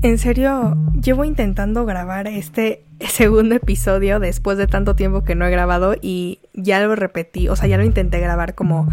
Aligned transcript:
En 0.00 0.18
serio, 0.18 0.76
llevo 1.02 1.24
intentando 1.24 1.84
grabar 1.84 2.28
este 2.28 2.84
segundo 3.00 3.56
episodio 3.56 4.20
después 4.20 4.56
de 4.56 4.68
tanto 4.68 4.94
tiempo 4.94 5.24
que 5.24 5.34
no 5.34 5.44
he 5.44 5.50
grabado 5.50 5.96
y 6.00 6.38
ya 6.54 6.80
lo 6.80 6.94
repetí, 6.94 7.48
o 7.48 7.56
sea, 7.56 7.66
ya 7.66 7.78
lo 7.78 7.84
intenté 7.84 8.20
grabar 8.20 8.54
como 8.54 8.88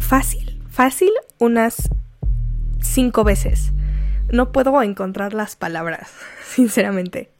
fácil, 0.00 0.60
fácil 0.68 1.10
unas 1.38 1.90
cinco 2.80 3.22
veces. 3.22 3.72
No 4.32 4.50
puedo 4.50 4.82
encontrar 4.82 5.32
las 5.32 5.54
palabras, 5.54 6.10
sinceramente. 6.44 7.30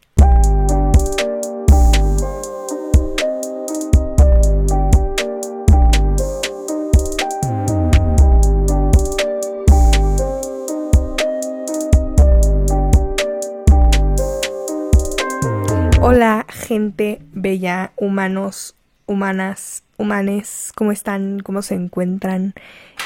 Hola, 16.10 16.46
gente 16.48 17.20
bella, 17.34 17.92
humanos, 17.96 18.74
humanas, 19.04 19.82
humanes, 19.98 20.72
¿cómo 20.74 20.90
están? 20.90 21.40
¿Cómo 21.40 21.60
se 21.60 21.74
encuentran? 21.74 22.54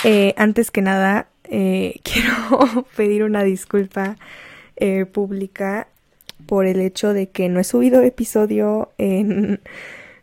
Eh, 0.05 0.35
antes 0.37 0.71
que 0.71 0.83
nada, 0.83 1.27
eh, 1.43 1.97
quiero 2.05 2.87
pedir 2.95 3.25
una 3.25 3.43
disculpa 3.43 4.19
eh, 4.77 5.05
pública 5.05 5.89
por 6.47 6.65
el 6.65 6.79
hecho 6.79 7.13
de 7.13 7.29
que 7.29 7.49
no 7.49 7.59
he 7.59 7.65
subido 7.65 8.03
episodio 8.03 8.93
en 8.99 9.61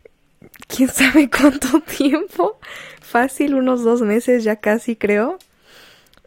quién 0.66 0.88
sabe 0.88 1.28
cuánto 1.28 1.80
tiempo. 1.98 2.58
Fácil, 3.02 3.56
unos 3.56 3.84
dos 3.84 4.00
meses 4.00 4.42
ya 4.42 4.56
casi 4.56 4.96
creo 4.96 5.36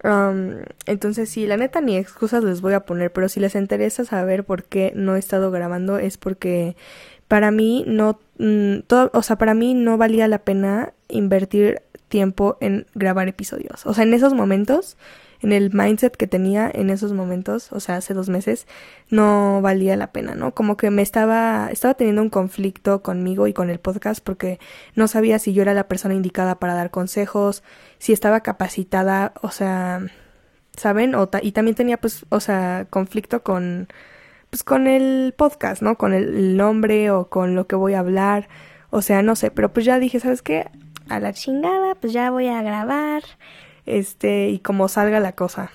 entonces 0.04 1.30
sí, 1.30 1.48
la 1.48 1.56
neta 1.56 1.80
ni 1.80 1.96
excusas 1.96 2.44
les 2.44 2.60
voy 2.60 2.74
a 2.74 2.82
poner, 2.82 3.12
pero 3.14 3.30
si 3.30 3.40
les 3.40 3.56
interesa 3.56 4.04
saber 4.04 4.44
por 4.44 4.66
qué 4.66 4.92
no 4.96 5.16
he 5.16 5.20
estado 5.20 5.50
grabando 5.50 5.98
es 5.98 6.18
porque 6.18 6.76
para 7.30 7.52
mí 7.52 7.86
no, 7.88 8.20
mm, 8.38 8.80
todo, 8.88 9.12
o 9.14 9.24
sea, 9.24 9.38
para 9.38 9.54
mí 9.54 9.74
no 9.74 9.98
valía 9.98 10.28
la 10.28 10.40
pena 10.40 10.94
invertir 11.08 11.82
tiempo 12.10 12.58
en 12.60 12.86
grabar 12.94 13.28
episodios. 13.28 13.86
O 13.86 13.94
sea, 13.94 14.04
en 14.04 14.14
esos 14.14 14.34
momentos 14.34 14.98
en 15.44 15.52
el 15.52 15.72
mindset 15.74 16.16
que 16.16 16.26
tenía 16.26 16.72
en 16.74 16.90
esos 16.90 17.12
momentos, 17.12 17.72
o 17.74 17.80
sea, 17.82 17.98
hace 17.98 18.14
dos 18.14 18.30
meses, 18.30 18.66
no 19.10 19.62
valía 19.62 19.98
la 19.98 20.12
pena, 20.14 20.36
¿no? 20.36 20.54
Como 20.56 20.78
que 20.78 20.90
me 20.90 21.02
estaba, 21.02 21.68
estaba 21.70 21.96
teniendo 21.96 22.22
un 22.22 22.30
conflicto 22.30 23.04
conmigo 23.04 23.46
y 23.48 23.54
con 23.54 23.70
el 23.70 23.80
podcast 23.80 24.24
porque 24.24 24.60
no 24.96 25.08
sabía 25.10 25.40
si 25.40 25.54
yo 25.54 25.62
era 25.62 25.74
la 25.74 25.90
persona 25.90 26.14
indicada 26.16 26.60
para 26.60 26.76
dar 26.76 26.92
consejos, 26.92 27.62
si 28.00 28.14
estaba 28.14 28.40
capacitada, 28.40 29.34
o 29.42 29.52
sea, 29.52 30.08
¿saben? 30.78 31.14
O 31.14 31.30
y 31.42 31.52
también 31.52 31.76
tenía, 31.76 31.98
pues, 31.98 32.26
o 32.30 32.40
sea, 32.40 32.88
conflicto 32.90 33.44
con, 33.44 33.90
pues, 34.50 34.64
con 34.64 34.88
el 34.88 35.34
podcast, 35.38 35.82
¿no? 35.82 35.98
Con 35.98 36.14
el 36.14 36.56
nombre 36.56 37.12
o 37.12 37.30
con 37.30 37.54
lo 37.56 37.68
que 37.68 37.76
voy 37.76 37.96
a 37.96 38.00
hablar, 38.00 38.48
o 38.92 39.02
sea, 39.02 39.22
no 39.24 39.36
sé, 39.36 39.52
pero 39.52 39.74
pues 39.74 39.86
ya 39.86 40.00
dije, 40.00 40.20
¿sabes 40.22 40.42
qué? 40.42 40.70
A 41.10 41.20
la 41.20 41.34
chingada, 41.34 41.96
pues 41.96 42.14
ya 42.14 42.32
voy 42.32 42.48
a 42.48 42.62
grabar 42.62 43.24
este, 43.86 44.50
y 44.50 44.60
como 44.60 44.88
salga 44.88 45.20
la 45.20 45.34
cosa. 45.34 45.72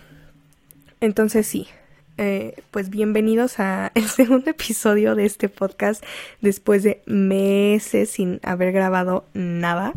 Entonces 1.00 1.46
sí, 1.46 1.68
eh, 2.16 2.56
pues 2.72 2.90
bienvenidos 2.90 3.60
a 3.60 3.92
el 3.94 4.08
segundo 4.08 4.50
episodio 4.50 5.14
de 5.14 5.24
este 5.24 5.48
podcast 5.48 6.04
después 6.40 6.82
de 6.82 7.02
meses 7.06 8.10
sin 8.10 8.40
haber 8.42 8.72
grabado 8.72 9.24
nada. 9.34 9.92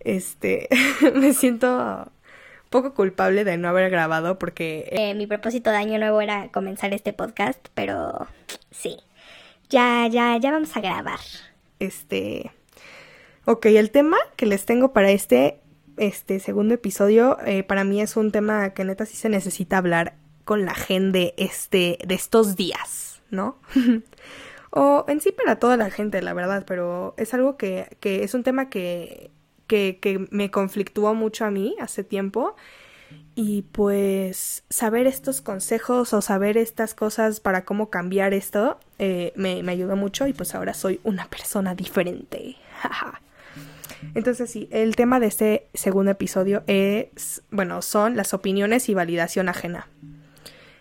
Este, 0.00 0.68
me 1.14 1.32
siento 1.32 2.10
poco 2.70 2.92
culpable 2.92 3.44
de 3.44 3.56
no 3.56 3.68
haber 3.68 3.88
grabado 3.88 4.38
porque... 4.38 4.88
Eh, 4.90 5.14
mi 5.14 5.28
propósito 5.28 5.70
de 5.70 5.76
año 5.76 5.98
nuevo 5.98 6.20
era 6.20 6.48
comenzar 6.48 6.92
este 6.92 7.12
podcast, 7.12 7.68
pero 7.74 8.26
sí, 8.72 8.96
ya, 9.70 10.08
ya, 10.08 10.36
ya 10.38 10.50
vamos 10.50 10.76
a 10.76 10.80
grabar. 10.80 11.20
Este... 11.78 12.50
Ok, 13.46 13.66
el 13.66 13.90
tema 13.90 14.16
que 14.36 14.46
les 14.46 14.64
tengo 14.64 14.92
para 14.92 15.10
este 15.10 15.60
este 15.96 16.40
segundo 16.40 16.74
episodio, 16.74 17.38
eh, 17.46 17.62
para 17.62 17.84
mí 17.84 18.00
es 18.00 18.16
un 18.16 18.32
tema 18.32 18.70
que 18.70 18.84
neta 18.84 19.06
sí 19.06 19.16
se 19.16 19.28
necesita 19.28 19.78
hablar 19.78 20.14
con 20.44 20.64
la 20.64 20.74
gente 20.74 21.34
este, 21.36 21.98
de 22.06 22.14
estos 22.14 22.56
días, 22.56 23.22
¿no? 23.30 23.58
o 24.70 25.04
en 25.08 25.20
sí 25.20 25.32
para 25.32 25.56
toda 25.56 25.76
la 25.76 25.90
gente, 25.90 26.20
la 26.22 26.34
verdad, 26.34 26.64
pero 26.66 27.14
es 27.16 27.34
algo 27.34 27.56
que, 27.56 27.96
que 28.00 28.24
es 28.24 28.34
un 28.34 28.42
tema 28.42 28.68
que, 28.68 29.30
que, 29.66 30.26
me 30.30 30.50
conflictuó 30.50 31.14
mucho 31.14 31.44
a 31.44 31.50
mí 31.50 31.76
hace 31.80 32.04
tiempo. 32.04 32.56
Y 33.36 33.62
pues 33.62 34.64
saber 34.70 35.08
estos 35.08 35.40
consejos 35.40 36.12
o 36.12 36.22
saber 36.22 36.56
estas 36.56 36.94
cosas 36.94 37.40
para 37.40 37.64
cómo 37.64 37.90
cambiar 37.90 38.32
esto 38.32 38.78
eh, 38.98 39.32
me, 39.34 39.62
me 39.64 39.72
ayudó 39.72 39.96
mucho 39.96 40.28
y 40.28 40.32
pues 40.32 40.54
ahora 40.54 40.72
soy 40.72 41.00
una 41.02 41.26
persona 41.26 41.74
diferente. 41.74 42.56
Entonces 44.14 44.50
sí, 44.50 44.68
el 44.70 44.96
tema 44.96 45.20
de 45.20 45.26
este 45.26 45.68
segundo 45.74 46.10
episodio 46.10 46.62
es, 46.66 47.42
bueno, 47.50 47.82
son 47.82 48.16
las 48.16 48.34
opiniones 48.34 48.88
y 48.88 48.94
validación 48.94 49.48
ajena. 49.48 49.88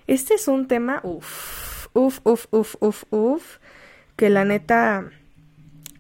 Este 0.07 0.35
es 0.35 0.47
un 0.47 0.67
tema, 0.67 1.00
uff, 1.03 1.88
uff, 1.94 2.19
uff, 2.23 2.47
uff, 2.51 2.75
uff, 2.79 3.03
uff, 3.09 3.57
que 4.16 4.29
la 4.29 4.45
neta 4.45 5.11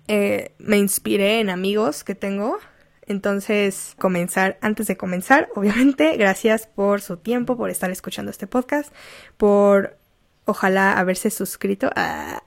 eh, 0.07 0.53
me 0.57 0.77
inspiré 0.77 1.39
en 1.39 1.49
amigos 1.49 2.03
que 2.03 2.15
tengo. 2.15 2.59
Entonces, 3.05 3.95
comenzar, 3.99 4.57
antes 4.61 4.87
de 4.87 4.97
comenzar, 4.97 5.49
obviamente, 5.55 6.15
gracias 6.17 6.67
por 6.67 7.01
su 7.01 7.17
tiempo, 7.17 7.57
por 7.57 7.69
estar 7.69 7.91
escuchando 7.91 8.31
este 8.31 8.47
podcast, 8.47 8.93
por 9.37 9.97
ojalá 10.45 10.97
haberse 10.99 11.29
suscrito. 11.29 11.89
a 11.95 12.43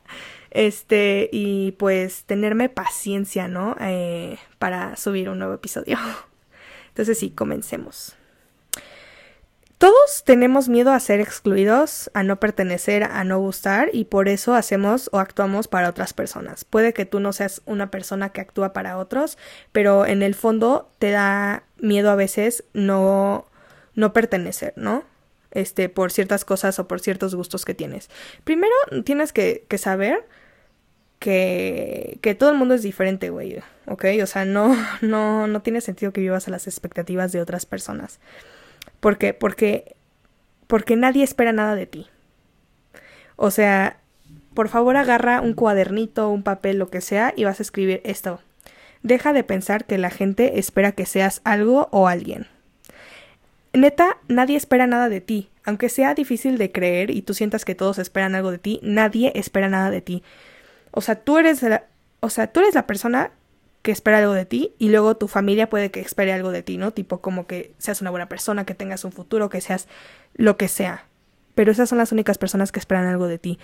este, 0.57 1.29
y 1.33 1.73
pues 1.73 2.25
tenerme 2.25 2.71
paciencia, 2.71 3.47
¿no? 3.47 3.77
Eh, 3.79 4.39
para 4.59 4.97
subir 4.97 5.29
un 5.29 5.39
nuevo 5.39 5.53
episodio. 5.53 5.99
Entonces 6.89 7.19
sí, 7.19 7.31
comencemos. 7.31 8.17
Todos 9.77 10.25
tenemos 10.25 10.71
miedo 10.71 10.93
a 10.93 11.01
ser 11.01 11.21
excluidos, 11.21 12.11
a 12.15 12.23
no 12.23 12.41
pertenecer, 12.41 13.05
a 13.05 13.23
no 13.25 13.39
gustar 13.39 13.91
y 13.93 14.05
por 14.05 14.29
eso 14.29 14.55
hacemos 14.55 15.11
o 15.13 15.19
actuamos 15.19 15.69
para 15.69 15.91
otras 15.91 16.15
personas. 16.15 16.65
Puede 16.65 16.95
que 16.95 17.05
tú 17.05 17.21
no 17.21 17.35
seas 17.35 17.61
una 17.67 17.91
persona 17.91 18.31
que 18.31 18.41
actúa 18.41 18.73
para 18.73 18.97
otros, 18.97 19.37
pero 19.73 20.07
en 20.07 20.23
el 20.23 20.35
fondo 20.35 20.91
te 20.99 21.11
da 21.11 21.65
miedo 21.79 22.11
a 22.11 22.17
veces 22.17 22.65
no 22.73 23.45
no 23.95 24.15
pertenecer, 24.15 24.73
¿no? 24.77 25.05
Este, 25.51 25.91
por 25.91 26.11
ciertas 26.11 26.47
cosas 26.47 26.79
o 26.79 26.89
por 26.89 27.01
ciertos 27.01 27.35
gustos 27.35 27.67
que 27.67 27.75
tienes. 27.75 28.09
Primero 28.45 28.73
tienes 29.05 29.35
que, 29.35 29.67
que 29.69 29.77
saber 29.77 30.25
que, 31.27 32.37
todo 32.39 32.53
el 32.53 32.57
mundo 32.57 32.75
es 32.75 32.83
diferente, 32.83 33.31
güey, 33.31 33.59
¿ok? 33.87 34.05
O 34.23 34.27
sea, 34.27 34.45
no, 34.45 34.77
no, 35.01 35.49
no 35.49 35.63
tiene 35.63 35.81
sentido 35.81 36.13
que 36.13 36.21
vivas 36.21 36.47
a 36.47 36.53
las 36.53 36.69
expectativas 36.69 37.33
de 37.33 37.41
otras 37.41 37.67
personas. 37.67 38.21
¿Por 39.01 39.19
qué? 39.19 39.35
Porque, 39.35 39.97
porque 40.69 40.95
nadie 40.95 41.25
espera 41.25 41.53
nada 41.53 41.75
de 41.75 41.87
ti. 41.87 42.07
O 43.35 43.51
sea, 43.51 43.99
por 44.55 44.69
favor 44.69 44.97
agarra 44.97 45.41
un 45.41 45.55
cuadernito, 45.55 46.31
un 46.31 46.45
papel, 46.45 46.79
lo 46.79 46.89
que 46.91 47.01
sea, 47.01 47.35
y 47.37 47.45
vas 47.45 47.59
a 47.59 47.65
escribir 47.65 48.01
esto. 48.05 48.41
Deja 49.03 49.33
de 49.33 49.43
pensar 49.45 49.85
que 49.85 49.99
la 49.99 50.11
gente 50.11 50.59
espera 50.59 50.93
que 50.93 51.07
seas 51.07 51.41
algo 51.45 51.89
o 51.91 52.07
alguien. 52.09 52.47
Neta, 53.73 54.19
nadie 54.29 54.57
espera 54.57 54.87
nada 54.87 55.09
de 55.09 55.21
ti. 55.21 55.51
Aunque 55.65 55.89
sea 55.89 56.15
difícil 56.15 56.57
de 56.57 56.71
creer 56.71 57.11
y 57.11 57.23
tú 57.23 57.35
sientas 57.35 57.65
que 57.65 57.75
todos 57.75 57.99
esperan 57.99 58.37
algo 58.37 58.53
de 58.53 58.59
ti, 58.59 58.79
nadie 58.83 59.33
espera 59.35 59.69
nada 59.69 59.91
de 59.91 60.01
ti. 60.01 60.23
O 60.97 61.03
sea, 61.03 61.17
tú 61.17 61.37
eres 61.37 61.63
la, 61.63 61.85
o 62.21 62.31
sea, 62.31 62.47
tú 62.47 62.61
eres 62.61 62.75
la 62.75 62.87
persona 62.87 63.31
que 63.83 63.93
espera 63.93 64.17
algo 64.17 64.33
de 64.33 64.47
ti 64.47 64.73
y 64.79 64.89
luego 64.89 65.15
tu 65.19 65.29
familia 65.29 65.69
puede 65.69 65.91
que 65.91 66.01
espere 66.01 66.33
algo 66.33 66.53
de 66.53 66.63
ti, 66.63 66.79
¿no? 66.79 66.93
Tipo 66.93 67.21
como 67.21 67.47
que 67.47 67.75
seas 67.77 68.01
una 68.01 68.09
buena 68.09 68.31
persona, 68.31 68.65
que 68.65 68.75
tengas 68.75 69.05
un 69.05 69.13
futuro, 69.13 69.51
que 69.51 69.61
seas 69.61 69.89
lo 70.37 70.57
que 70.57 70.69
sea. 70.69 71.05
Pero 71.55 71.71
esas 71.71 71.91
son 71.91 71.99
las 71.99 72.13
únicas 72.13 72.39
personas 72.39 72.73
que 72.73 72.79
esperan 72.79 73.05
algo 73.05 73.29
de 73.29 73.39
ti. 73.39 73.59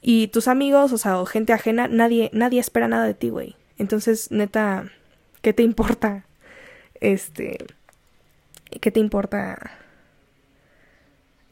Y 0.00 0.28
tus 0.28 0.46
amigos, 0.46 0.92
o 0.92 0.98
sea, 0.98 1.20
o 1.20 1.26
gente 1.26 1.52
ajena, 1.52 1.88
nadie, 1.88 2.30
nadie 2.32 2.60
espera 2.60 2.86
nada 2.86 3.06
de 3.06 3.14
ti, 3.14 3.30
güey. 3.30 3.56
Entonces, 3.76 4.30
neta, 4.30 4.88
¿qué 5.42 5.52
te 5.52 5.64
importa? 5.64 6.26
Este, 7.00 7.58
¿qué 8.80 8.92
te 8.92 9.00
importa? 9.00 9.72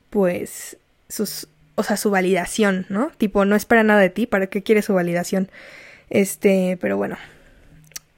Pues 0.09 0.77
sus 1.09 1.49
o 1.77 1.83
sea, 1.83 1.97
su 1.97 2.11
validación, 2.11 2.87
¿no? 2.89 3.13
Tipo, 3.17 3.45
no 3.45 3.55
espera 3.55 3.83
nada 3.85 4.01
de 4.01 4.11
ti, 4.11 4.27
¿para 4.27 4.49
qué 4.49 4.63
quiere 4.63 4.83
su 4.83 4.95
validación? 4.95 5.51
Este, 6.11 6.79
pero 6.81 6.97
bueno. 6.97 7.17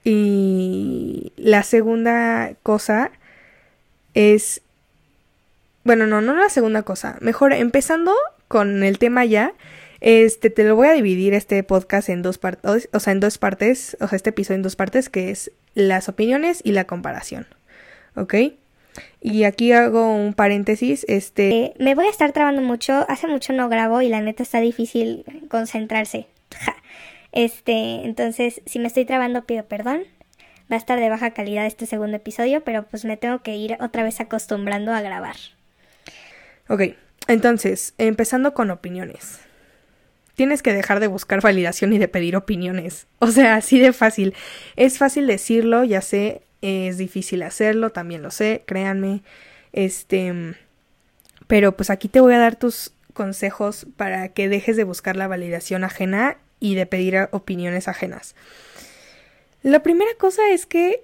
Y 0.05 1.33
la 1.37 1.63
segunda 1.63 2.55
cosa 2.63 3.11
es... 4.15 4.63
Bueno, 5.85 6.07
no, 6.07 6.21
no 6.21 6.35
la 6.35 6.49
segunda 6.49 6.83
cosa. 6.83 7.19
Mejor, 7.21 7.53
empezando 7.53 8.15
con 8.47 8.83
el 8.85 8.99
tema 8.99 9.25
ya, 9.25 9.53
este, 10.01 10.51
te 10.51 10.65
lo 10.65 10.77
voy 10.77 10.89
a 10.89 10.93
dividir 10.93 11.35
este 11.35 11.63
podcast 11.63 12.09
en 12.09 12.23
dos 12.23 12.39
partes, 12.39 12.89
o 12.93 13.01
sea, 13.01 13.13
en 13.13 13.21
dos 13.21 13.39
partes, 13.39 13.97
o 14.01 14.07
sea, 14.07 14.17
este 14.17 14.31
episodio 14.31 14.57
en 14.57 14.63
dos 14.63 14.77
partes, 14.77 15.09
que 15.09 15.31
es 15.31 15.51
las 15.75 16.09
opiniones 16.09 16.61
y 16.63 16.73
la 16.73 16.85
comparación. 16.85 17.47
¿Ok? 18.15 18.35
Y 19.21 19.45
aquí 19.45 19.73
hago 19.73 20.15
un 20.15 20.35
paréntesis, 20.35 21.05
este... 21.09 21.51
Eh, 21.51 21.75
me 21.79 21.95
voy 21.95 22.07
a 22.07 22.11
estar 22.11 22.33
trabando 22.33 22.63
mucho, 22.63 23.05
hace 23.09 23.27
mucho 23.27 23.53
no 23.53 23.69
grabo 23.69 24.03
y 24.03 24.09
la 24.09 24.21
neta 24.21 24.43
está 24.43 24.61
difícil 24.61 25.25
concentrarse. 25.49 26.27
Este, 27.31 28.07
entonces, 28.07 28.63
si 28.65 28.79
me 28.79 28.89
estoy 28.89 29.05
trabando 29.05 29.45
pido 29.45 29.65
perdón. 29.67 30.05
Va 30.73 30.77
a 30.77 30.79
estar 30.79 30.99
de 30.99 31.09
baja 31.09 31.33
calidad 31.33 31.67
este 31.67 31.87
segundo 31.87 32.17
episodio, 32.17 32.63
pero 32.65 32.85
pues 32.85 33.05
me 33.05 33.17
tengo 33.17 33.43
que 33.43 33.55
ir 33.55 33.77
otra 33.81 34.03
vez 34.03 34.21
acostumbrando 34.21 34.93
a 34.93 35.01
grabar. 35.01 35.37
Ok, 36.69 36.83
entonces, 37.27 37.95
empezando 37.97 38.53
con 38.53 38.71
opiniones. 38.71 39.41
Tienes 40.35 40.63
que 40.63 40.73
dejar 40.73 41.01
de 41.01 41.07
buscar 41.07 41.41
validación 41.41 41.93
y 41.93 41.99
de 41.99 42.09
pedir 42.09 42.37
opiniones. 42.37 43.07
O 43.19 43.29
sea, 43.29 43.57
así 43.57 43.79
de 43.79 43.93
fácil. 43.93 44.35
Es 44.77 44.99
fácil 44.99 45.27
decirlo, 45.27 45.85
ya 45.85 46.01
sé, 46.01 46.43
es 46.63 46.99
difícil 46.99 47.43
hacerlo, 47.43 47.91
también 47.91 48.23
lo 48.23 48.31
sé, 48.31 48.63
créanme. 48.67 49.23
Este, 49.73 50.57
pero 51.47 51.77
pues 51.77 51.91
aquí 51.91 52.09
te 52.09 52.21
voy 52.21 52.35
a 52.35 52.39
dar 52.39 52.57
tus 52.57 52.93
consejos 53.15 53.87
para 53.97 54.29
que 54.29 54.49
dejes 54.49 54.77
de 54.77 54.85
buscar 54.85 55.17
la 55.17 55.29
validación 55.29 55.85
ajena 55.85 56.37
y 56.61 56.75
de 56.75 56.87
pedir 56.87 57.29
opiniones 57.33 57.89
ajenas. 57.89 58.35
La 59.63 59.83
primera 59.83 60.11
cosa 60.19 60.51
es 60.51 60.67
que 60.67 61.03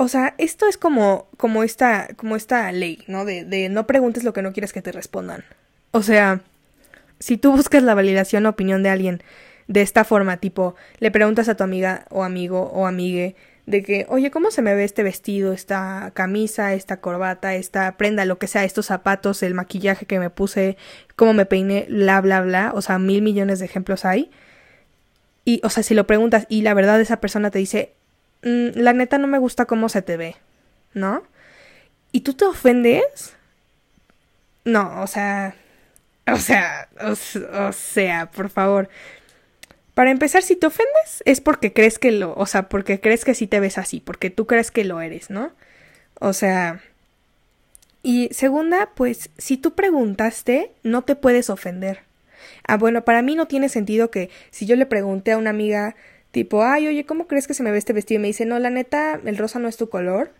o 0.00 0.08
sea, 0.08 0.34
esto 0.38 0.66
es 0.66 0.78
como, 0.78 1.26
como 1.36 1.62
esta, 1.62 2.08
como 2.16 2.34
esta 2.34 2.72
ley, 2.72 3.04
¿no? 3.06 3.26
De, 3.26 3.44
de 3.44 3.68
no 3.68 3.86
preguntes 3.86 4.24
lo 4.24 4.32
que 4.32 4.40
no 4.40 4.54
quieres 4.54 4.72
que 4.72 4.80
te 4.80 4.92
respondan. 4.92 5.44
O 5.90 6.02
sea, 6.02 6.40
si 7.18 7.36
tú 7.36 7.52
buscas 7.52 7.82
la 7.82 7.94
validación 7.94 8.46
o 8.46 8.48
opinión 8.48 8.82
de 8.82 8.88
alguien 8.88 9.22
de 9.68 9.82
esta 9.82 10.04
forma, 10.04 10.38
tipo, 10.38 10.74
le 11.00 11.10
preguntas 11.10 11.50
a 11.50 11.54
tu 11.54 11.64
amiga 11.64 12.06
o 12.08 12.24
amigo 12.24 12.62
o 12.72 12.86
amigue 12.86 13.36
de 13.66 13.82
que, 13.82 14.06
oye, 14.08 14.30
¿cómo 14.30 14.50
se 14.50 14.62
me 14.62 14.74
ve 14.74 14.84
este 14.84 15.02
vestido, 15.02 15.52
esta 15.52 16.10
camisa, 16.14 16.74
esta 16.74 17.00
corbata, 17.00 17.54
esta 17.54 17.96
prenda, 17.96 18.24
lo 18.24 18.38
que 18.38 18.46
sea, 18.46 18.64
estos 18.64 18.86
zapatos, 18.86 19.42
el 19.42 19.54
maquillaje 19.54 20.06
que 20.06 20.18
me 20.18 20.30
puse, 20.30 20.76
cómo 21.16 21.34
me 21.34 21.46
peiné, 21.46 21.86
bla, 21.88 22.20
bla, 22.20 22.40
bla? 22.40 22.72
O 22.74 22.82
sea, 22.82 22.98
mil 22.98 23.22
millones 23.22 23.58
de 23.58 23.66
ejemplos 23.66 24.04
hay. 24.04 24.30
Y, 25.44 25.60
o 25.64 25.70
sea, 25.70 25.82
si 25.82 25.94
lo 25.94 26.06
preguntas 26.06 26.46
y 26.48 26.62
la 26.62 26.74
verdad 26.74 27.00
esa 27.00 27.20
persona 27.20 27.50
te 27.50 27.58
dice, 27.58 27.94
Mm, 28.42 28.70
la 28.74 28.92
neta 28.92 29.18
no 29.18 29.26
me 29.26 29.38
gusta 29.38 29.66
cómo 29.66 29.88
se 29.88 30.02
te 30.02 30.16
ve, 30.16 30.36
¿no? 30.94 31.22
¿Y 32.12 32.20
tú 32.22 32.34
te 32.34 32.44
ofendes? 32.44 33.36
No, 34.64 35.02
o 35.02 35.06
sea, 35.06 35.54
o 36.26 36.36
sea, 36.36 36.88
o, 37.00 37.72
sea, 37.72 38.30
por 38.30 38.50
favor. 38.50 38.88
Para 39.94 40.10
empezar, 40.10 40.42
si 40.42 40.56
te 40.56 40.66
ofendes 40.66 41.22
es 41.24 41.40
porque 41.40 41.72
crees 41.72 41.98
que 41.98 42.12
lo, 42.12 42.34
o 42.34 42.46
sea, 42.46 42.68
porque 42.68 43.00
crees 43.00 43.24
que 43.24 43.34
sí 43.34 43.46
te 43.46 43.60
ves 43.60 43.78
así, 43.78 44.00
porque 44.00 44.30
tú 44.30 44.46
crees 44.46 44.70
que 44.70 44.84
lo 44.84 45.00
eres, 45.00 45.30
¿no? 45.30 45.52
O 46.20 46.32
sea, 46.32 46.80
y 48.02 48.28
segunda, 48.32 48.90
pues 48.94 49.30
si 49.38 49.56
tú 49.56 49.74
preguntaste, 49.74 50.72
no 50.82 51.02
te 51.02 51.16
puedes 51.16 51.50
ofender. 51.50 52.00
Ah, 52.66 52.76
bueno, 52.76 53.04
para 53.04 53.22
mí 53.22 53.34
no 53.34 53.46
tiene 53.46 53.68
sentido 53.68 54.10
que 54.10 54.30
si 54.50 54.66
yo 54.66 54.76
le 54.76 54.86
pregunté 54.86 55.32
a 55.32 55.38
una 55.38 55.50
amiga 55.50 55.96
Tipo, 56.30 56.62
ay, 56.62 56.86
oye, 56.86 57.04
¿cómo 57.06 57.26
crees 57.26 57.46
que 57.46 57.54
se 57.54 57.62
me 57.62 57.72
ve 57.72 57.78
este 57.78 57.92
vestido? 57.92 58.20
Y 58.20 58.22
me 58.22 58.28
dice, 58.28 58.46
no, 58.46 58.58
la 58.58 58.70
neta, 58.70 59.20
el 59.24 59.36
rosa 59.36 59.58
no 59.58 59.68
es 59.68 59.76
tu 59.76 59.88
color. 59.88 60.30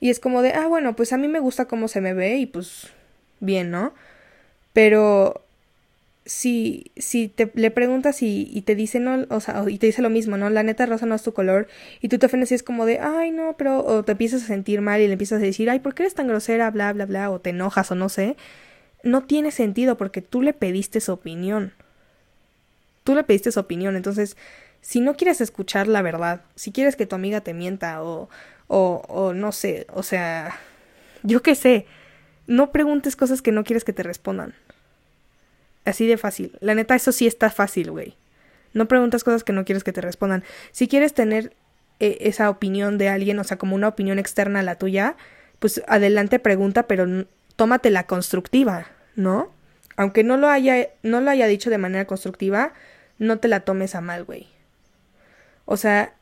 Y 0.00 0.10
es 0.10 0.20
como 0.20 0.42
de, 0.42 0.52
ah, 0.52 0.66
bueno, 0.68 0.94
pues 0.94 1.12
a 1.12 1.16
mí 1.16 1.28
me 1.28 1.40
gusta 1.40 1.64
cómo 1.66 1.88
se 1.88 2.00
me 2.00 2.14
ve 2.14 2.36
y 2.36 2.46
pues 2.46 2.88
bien, 3.40 3.70
¿no? 3.70 3.92
Pero 4.72 5.43
si, 6.26 6.92
si 6.96 7.28
te 7.28 7.50
le 7.54 7.70
preguntas 7.70 8.22
y, 8.22 8.48
y, 8.52 8.62
te 8.62 8.74
dice 8.74 8.98
no, 9.00 9.26
o 9.28 9.40
sea, 9.40 9.64
y 9.68 9.78
te 9.78 9.86
dice 9.86 10.02
lo 10.02 10.10
mismo, 10.10 10.36
¿no? 10.36 10.48
La 10.50 10.62
neta 10.62 10.86
rosa 10.86 11.06
no 11.06 11.14
es 11.14 11.22
tu 11.22 11.34
color, 11.34 11.68
y 12.00 12.08
tú 12.08 12.18
te 12.18 12.26
ofendes 12.26 12.50
y 12.52 12.54
es 12.54 12.62
como 12.62 12.86
de, 12.86 12.98
ay, 13.00 13.30
no, 13.30 13.56
pero, 13.58 13.84
o 13.84 14.04
te 14.04 14.12
empiezas 14.12 14.42
a 14.44 14.46
sentir 14.46 14.80
mal 14.80 15.00
y 15.00 15.06
le 15.06 15.12
empiezas 15.12 15.40
a 15.40 15.44
decir, 15.44 15.68
ay, 15.68 15.80
¿por 15.80 15.94
qué 15.94 16.04
eres 16.04 16.14
tan 16.14 16.28
grosera? 16.28 16.70
bla, 16.70 16.92
bla, 16.92 17.06
bla, 17.06 17.30
o 17.30 17.40
te 17.40 17.50
enojas 17.50 17.90
o 17.90 17.94
no 17.94 18.08
sé, 18.08 18.36
no 19.02 19.24
tiene 19.24 19.50
sentido 19.50 19.96
porque 19.96 20.22
tú 20.22 20.42
le 20.42 20.54
pediste 20.54 21.00
su 21.00 21.12
opinión. 21.12 21.72
Tú 23.04 23.14
le 23.14 23.24
pediste 23.24 23.52
su 23.52 23.60
opinión, 23.60 23.96
entonces 23.96 24.36
si 24.80 25.00
no 25.00 25.16
quieres 25.16 25.40
escuchar 25.40 25.88
la 25.88 26.02
verdad, 26.02 26.42
si 26.56 26.72
quieres 26.72 26.96
que 26.96 27.06
tu 27.06 27.14
amiga 27.16 27.40
te 27.42 27.54
mienta 27.54 28.02
o, 28.02 28.28
o, 28.66 29.02
o 29.08 29.34
no 29.34 29.52
sé, 29.52 29.86
o 29.92 30.02
sea, 30.02 30.58
yo 31.22 31.42
qué 31.42 31.54
sé, 31.54 31.86
no 32.46 32.72
preguntes 32.72 33.16
cosas 33.16 33.42
que 33.42 33.52
no 33.52 33.64
quieres 33.64 33.84
que 33.84 33.92
te 33.92 34.02
respondan. 34.02 34.54
Así 35.84 36.06
de 36.06 36.16
fácil. 36.16 36.56
La 36.60 36.74
neta, 36.74 36.94
eso 36.94 37.12
sí 37.12 37.26
está 37.26 37.50
fácil, 37.50 37.90
güey. 37.90 38.16
No 38.72 38.88
preguntas 38.88 39.24
cosas 39.24 39.44
que 39.44 39.52
no 39.52 39.64
quieres 39.64 39.84
que 39.84 39.92
te 39.92 40.00
respondan. 40.00 40.44
Si 40.72 40.88
quieres 40.88 41.14
tener 41.14 41.52
eh, 42.00 42.18
esa 42.20 42.50
opinión 42.50 42.98
de 42.98 43.08
alguien, 43.08 43.38
o 43.38 43.44
sea, 43.44 43.58
como 43.58 43.76
una 43.76 43.88
opinión 43.88 44.18
externa 44.18 44.60
a 44.60 44.64
la 44.64 44.76
tuya, 44.76 45.16
pues 45.58 45.82
adelante 45.86 46.38
pregunta, 46.38 46.84
pero 46.84 47.26
tómate 47.56 47.90
la 47.90 48.06
constructiva, 48.06 48.86
¿no? 49.14 49.52
Aunque 49.96 50.24
no 50.24 50.36
lo 50.36 50.48
haya, 50.48 50.88
no 51.02 51.20
lo 51.20 51.30
haya 51.30 51.46
dicho 51.46 51.70
de 51.70 51.78
manera 51.78 52.06
constructiva, 52.06 52.72
no 53.18 53.38
te 53.38 53.48
la 53.48 53.60
tomes 53.60 53.94
a 53.94 54.00
mal, 54.00 54.24
güey. 54.24 54.48
O 55.66 55.76
sea, 55.76 56.14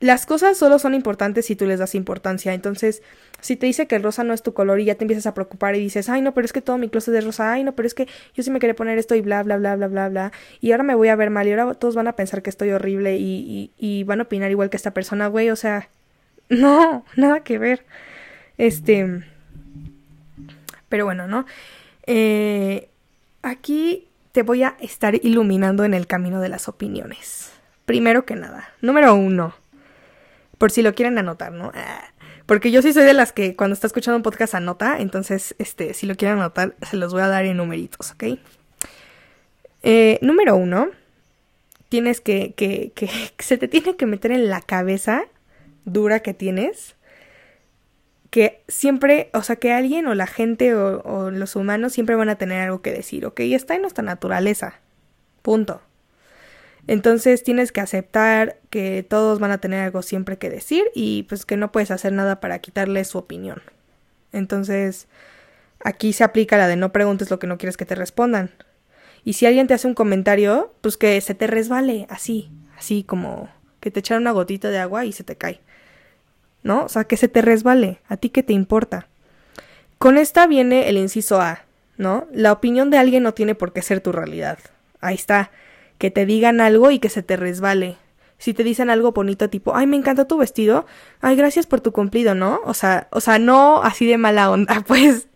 las 0.00 0.26
cosas 0.26 0.56
solo 0.56 0.78
son 0.78 0.94
importantes 0.94 1.46
si 1.46 1.56
tú 1.56 1.66
les 1.66 1.80
das 1.80 1.94
importancia. 1.94 2.54
Entonces, 2.54 3.02
si 3.40 3.56
te 3.56 3.66
dice 3.66 3.86
que 3.86 3.96
el 3.96 4.02
rosa 4.02 4.24
no 4.24 4.32
es 4.32 4.42
tu 4.42 4.54
color 4.54 4.80
y 4.80 4.84
ya 4.84 4.94
te 4.94 5.04
empiezas 5.04 5.26
a 5.26 5.34
preocupar 5.34 5.74
y 5.74 5.80
dices, 5.80 6.08
ay, 6.08 6.22
no, 6.22 6.34
pero 6.34 6.44
es 6.44 6.52
que 6.52 6.60
todo 6.60 6.78
mi 6.78 6.88
closet 6.88 7.14
es 7.14 7.24
rosa, 7.24 7.52
ay, 7.52 7.64
no, 7.64 7.74
pero 7.74 7.86
es 7.86 7.94
que 7.94 8.06
yo 8.34 8.42
sí 8.42 8.50
me 8.50 8.60
quería 8.60 8.76
poner 8.76 8.98
esto 8.98 9.14
y 9.14 9.20
bla, 9.20 9.42
bla, 9.42 9.56
bla, 9.56 9.76
bla, 9.76 9.88
bla, 9.88 10.08
bla, 10.08 10.32
y 10.60 10.72
ahora 10.72 10.84
me 10.84 10.94
voy 10.94 11.08
a 11.08 11.16
ver 11.16 11.30
mal 11.30 11.46
y 11.46 11.52
ahora 11.52 11.74
todos 11.74 11.94
van 11.94 12.08
a 12.08 12.14
pensar 12.14 12.42
que 12.42 12.50
estoy 12.50 12.70
horrible 12.70 13.16
y, 13.16 13.70
y, 13.78 14.00
y 14.00 14.04
van 14.04 14.20
a 14.20 14.24
opinar 14.24 14.50
igual 14.50 14.70
que 14.70 14.76
esta 14.76 14.92
persona, 14.92 15.28
güey, 15.28 15.50
o 15.50 15.56
sea, 15.56 15.88
no, 16.48 17.04
nada 17.16 17.40
que 17.40 17.58
ver. 17.58 17.84
Este, 18.56 19.22
pero 20.88 21.04
bueno, 21.04 21.26
¿no? 21.26 21.46
Eh, 22.06 22.88
aquí 23.42 24.08
te 24.32 24.42
voy 24.42 24.62
a 24.62 24.76
estar 24.80 25.14
iluminando 25.14 25.84
en 25.84 25.94
el 25.94 26.06
camino 26.06 26.40
de 26.40 26.48
las 26.48 26.68
opiniones. 26.68 27.52
Primero 27.84 28.24
que 28.24 28.34
nada, 28.34 28.70
número 28.80 29.14
uno, 29.14 29.54
por 30.58 30.70
si 30.70 30.82
lo 30.82 30.94
quieren 30.94 31.16
anotar, 31.18 31.52
¿no? 31.52 31.72
Porque 32.46 32.70
yo 32.70 32.82
sí 32.82 32.92
soy 32.92 33.04
de 33.04 33.14
las 33.14 33.32
que 33.32 33.54
cuando 33.56 33.74
está 33.74 33.86
escuchando 33.86 34.16
un 34.16 34.22
podcast 34.22 34.54
anota, 34.54 34.98
entonces, 34.98 35.54
este, 35.58 35.94
si 35.94 36.06
lo 36.06 36.16
quieren 36.16 36.38
anotar, 36.38 36.74
se 36.88 36.96
los 36.96 37.12
voy 37.12 37.22
a 37.22 37.28
dar 37.28 37.44
en 37.44 37.56
numeritos, 37.56 38.10
¿ok? 38.10 38.38
Eh, 39.82 40.18
número 40.22 40.56
uno, 40.56 40.88
tienes 41.88 42.20
que, 42.20 42.54
que, 42.54 42.92
que, 42.94 43.08
se 43.38 43.58
te 43.58 43.68
tiene 43.68 43.96
que 43.96 44.06
meter 44.06 44.32
en 44.32 44.48
la 44.48 44.60
cabeza 44.60 45.24
dura 45.84 46.20
que 46.20 46.34
tienes, 46.34 46.96
que 48.30 48.62
siempre, 48.66 49.30
o 49.32 49.42
sea, 49.42 49.56
que 49.56 49.72
alguien 49.72 50.06
o 50.06 50.14
la 50.14 50.26
gente 50.26 50.74
o, 50.74 51.00
o 51.02 51.30
los 51.30 51.54
humanos 51.54 51.92
siempre 51.92 52.16
van 52.16 52.28
a 52.28 52.36
tener 52.36 52.62
algo 52.62 52.82
que 52.82 52.92
decir, 52.92 53.24
¿ok? 53.24 53.40
Está 53.40 53.74
en 53.74 53.82
nuestra 53.82 54.02
naturaleza, 54.02 54.80
punto. 55.42 55.80
Entonces 56.88 57.42
tienes 57.42 57.70
que 57.70 57.82
aceptar 57.82 58.56
que 58.70 59.04
todos 59.06 59.38
van 59.38 59.50
a 59.50 59.58
tener 59.58 59.84
algo 59.84 60.00
siempre 60.00 60.38
que 60.38 60.48
decir 60.48 60.84
y 60.94 61.24
pues 61.24 61.44
que 61.44 61.58
no 61.58 61.70
puedes 61.70 61.90
hacer 61.90 62.14
nada 62.14 62.40
para 62.40 62.60
quitarle 62.60 63.04
su 63.04 63.18
opinión. 63.18 63.60
Entonces 64.32 65.06
aquí 65.84 66.14
se 66.14 66.24
aplica 66.24 66.56
la 66.56 66.66
de 66.66 66.76
no 66.76 66.90
preguntes 66.90 67.30
lo 67.30 67.38
que 67.38 67.46
no 67.46 67.58
quieres 67.58 67.76
que 67.76 67.84
te 67.84 67.94
respondan. 67.94 68.50
Y 69.22 69.34
si 69.34 69.44
alguien 69.44 69.66
te 69.66 69.74
hace 69.74 69.86
un 69.86 69.92
comentario, 69.92 70.72
pues 70.80 70.96
que 70.96 71.20
se 71.20 71.34
te 71.34 71.46
resbale 71.46 72.06
así, 72.08 72.50
así 72.78 73.04
como 73.04 73.50
que 73.80 73.90
te 73.90 74.00
echara 74.00 74.18
una 74.18 74.30
gotita 74.30 74.70
de 74.70 74.78
agua 74.78 75.04
y 75.04 75.12
se 75.12 75.24
te 75.24 75.36
cae. 75.36 75.60
¿No? 76.62 76.84
O 76.84 76.88
sea, 76.88 77.04
que 77.04 77.18
se 77.18 77.28
te 77.28 77.42
resbale, 77.42 78.00
a 78.08 78.16
ti 78.16 78.30
que 78.30 78.42
te 78.42 78.54
importa. 78.54 79.08
Con 79.98 80.16
esta 80.16 80.46
viene 80.46 80.88
el 80.88 80.96
inciso 80.96 81.38
A, 81.38 81.64
¿no? 81.98 82.26
La 82.32 82.50
opinión 82.50 82.88
de 82.88 82.96
alguien 82.96 83.22
no 83.22 83.34
tiene 83.34 83.54
por 83.54 83.74
qué 83.74 83.82
ser 83.82 84.00
tu 84.00 84.10
realidad. 84.10 84.58
Ahí 85.00 85.16
está 85.16 85.50
que 85.98 86.10
te 86.10 86.26
digan 86.26 86.60
algo 86.60 86.90
y 86.90 86.98
que 86.98 87.08
se 87.08 87.22
te 87.22 87.36
resbale. 87.36 87.96
Si 88.38 88.54
te 88.54 88.62
dicen 88.62 88.88
algo 88.88 89.12
bonito 89.12 89.50
tipo, 89.50 89.74
ay, 89.76 89.86
me 89.86 89.96
encanta 89.96 90.26
tu 90.26 90.38
vestido, 90.38 90.86
ay, 91.20 91.36
gracias 91.36 91.66
por 91.66 91.80
tu 91.80 91.92
cumplido, 91.92 92.34
¿no? 92.34 92.60
O 92.64 92.72
sea, 92.72 93.08
o 93.10 93.20
sea, 93.20 93.38
no 93.38 93.82
así 93.82 94.06
de 94.06 94.16
mala 94.16 94.50
onda, 94.50 94.82
pues. 94.86 95.28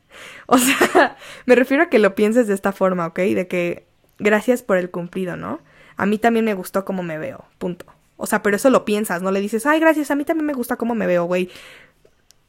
O 0.46 0.58
sea, 0.58 1.16
me 1.46 1.54
refiero 1.54 1.84
a 1.84 1.88
que 1.88 1.98
lo 1.98 2.14
pienses 2.14 2.46
de 2.46 2.54
esta 2.54 2.72
forma, 2.72 3.06
¿ok? 3.06 3.18
De 3.18 3.48
que 3.48 3.86
gracias 4.18 4.62
por 4.62 4.76
el 4.76 4.90
cumplido, 4.90 5.36
¿no? 5.36 5.60
A 5.96 6.06
mí 6.06 6.18
también 6.18 6.44
me 6.44 6.54
gustó 6.54 6.84
cómo 6.84 7.02
me 7.02 7.18
veo, 7.18 7.44
punto. 7.58 7.86
O 8.16 8.26
sea, 8.26 8.42
pero 8.42 8.56
eso 8.56 8.70
lo 8.70 8.84
piensas, 8.84 9.20
no 9.22 9.32
le 9.32 9.40
dices, 9.40 9.66
ay, 9.66 9.80
gracias, 9.80 10.10
a 10.10 10.14
mí 10.14 10.24
también 10.24 10.46
me 10.46 10.52
gusta 10.52 10.76
cómo 10.76 10.94
me 10.94 11.06
veo, 11.06 11.24
güey. 11.24 11.50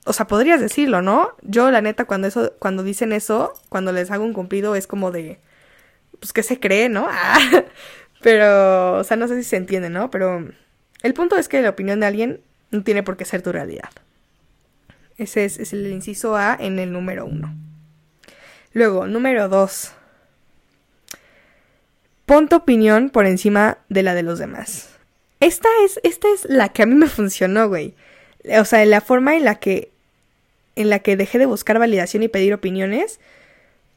O 0.06 0.14
sea, 0.14 0.28
podrías 0.28 0.62
decirlo, 0.62 1.02
¿no? 1.02 1.32
Yo, 1.42 1.72
la 1.72 1.82
neta, 1.82 2.06
cuando 2.06 2.28
eso, 2.28 2.54
cuando 2.60 2.84
dicen 2.84 3.14
eso, 3.14 3.54
cuando 3.70 3.92
les 3.92 4.12
hago 4.12 4.24
un 4.24 4.34
cumplido, 4.34 4.76
es 4.76 4.86
como 4.86 5.12
de, 5.12 5.40
pues, 6.20 6.34
¿qué 6.34 6.44
se 6.44 6.60
cree, 6.60 6.90
no? 6.90 7.08
Pero, 8.24 9.00
o 9.00 9.04
sea, 9.04 9.18
no 9.18 9.28
sé 9.28 9.36
si 9.36 9.44
se 9.44 9.58
entiende, 9.58 9.90
¿no? 9.90 10.10
Pero 10.10 10.50
el 11.04 11.14
punto 11.14 11.38
es 11.38 11.50
que 11.50 11.62
la 11.62 11.70
opinión 11.70 12.00
de 12.00 12.06
alguien 12.08 12.40
no 12.72 12.82
tiene 12.82 13.04
por 13.04 13.18
qué 13.18 13.26
ser 13.26 13.42
tu 13.42 13.52
realidad. 13.52 13.90
Ese 15.18 15.46
es, 15.46 15.74
el 15.74 15.86
inciso 15.88 16.36
A 16.36 16.58
en 16.60 16.80
el 16.80 16.92
número 16.92 17.26
uno. 17.26 17.54
Luego, 18.72 19.06
número 19.08 19.50
dos. 19.50 19.92
Pon 22.26 22.48
tu 22.48 22.56
opinión 22.56 23.10
por 23.10 23.26
encima 23.26 23.78
de 23.90 24.02
la 24.04 24.16
de 24.16 24.24
los 24.24 24.40
demás. 24.40 24.90
Esta 25.42 25.68
es, 25.86 26.00
esta 26.04 26.30
es 26.34 26.46
la 26.46 26.70
que 26.70 26.84
a 26.84 26.86
mí 26.86 26.96
me 26.96 27.10
funcionó, 27.10 27.68
güey. 27.68 27.94
O 28.58 28.64
sea, 28.64 28.84
la 28.86 29.02
forma 29.02 29.36
en 29.36 29.44
la 29.44 29.56
que 29.56 29.92
en 30.76 30.90
la 30.90 31.00
que 31.00 31.18
dejé 31.18 31.38
de 31.38 31.46
buscar 31.46 31.78
validación 31.78 32.24
y 32.24 32.30
pedir 32.30 32.54
opiniones, 32.54 33.20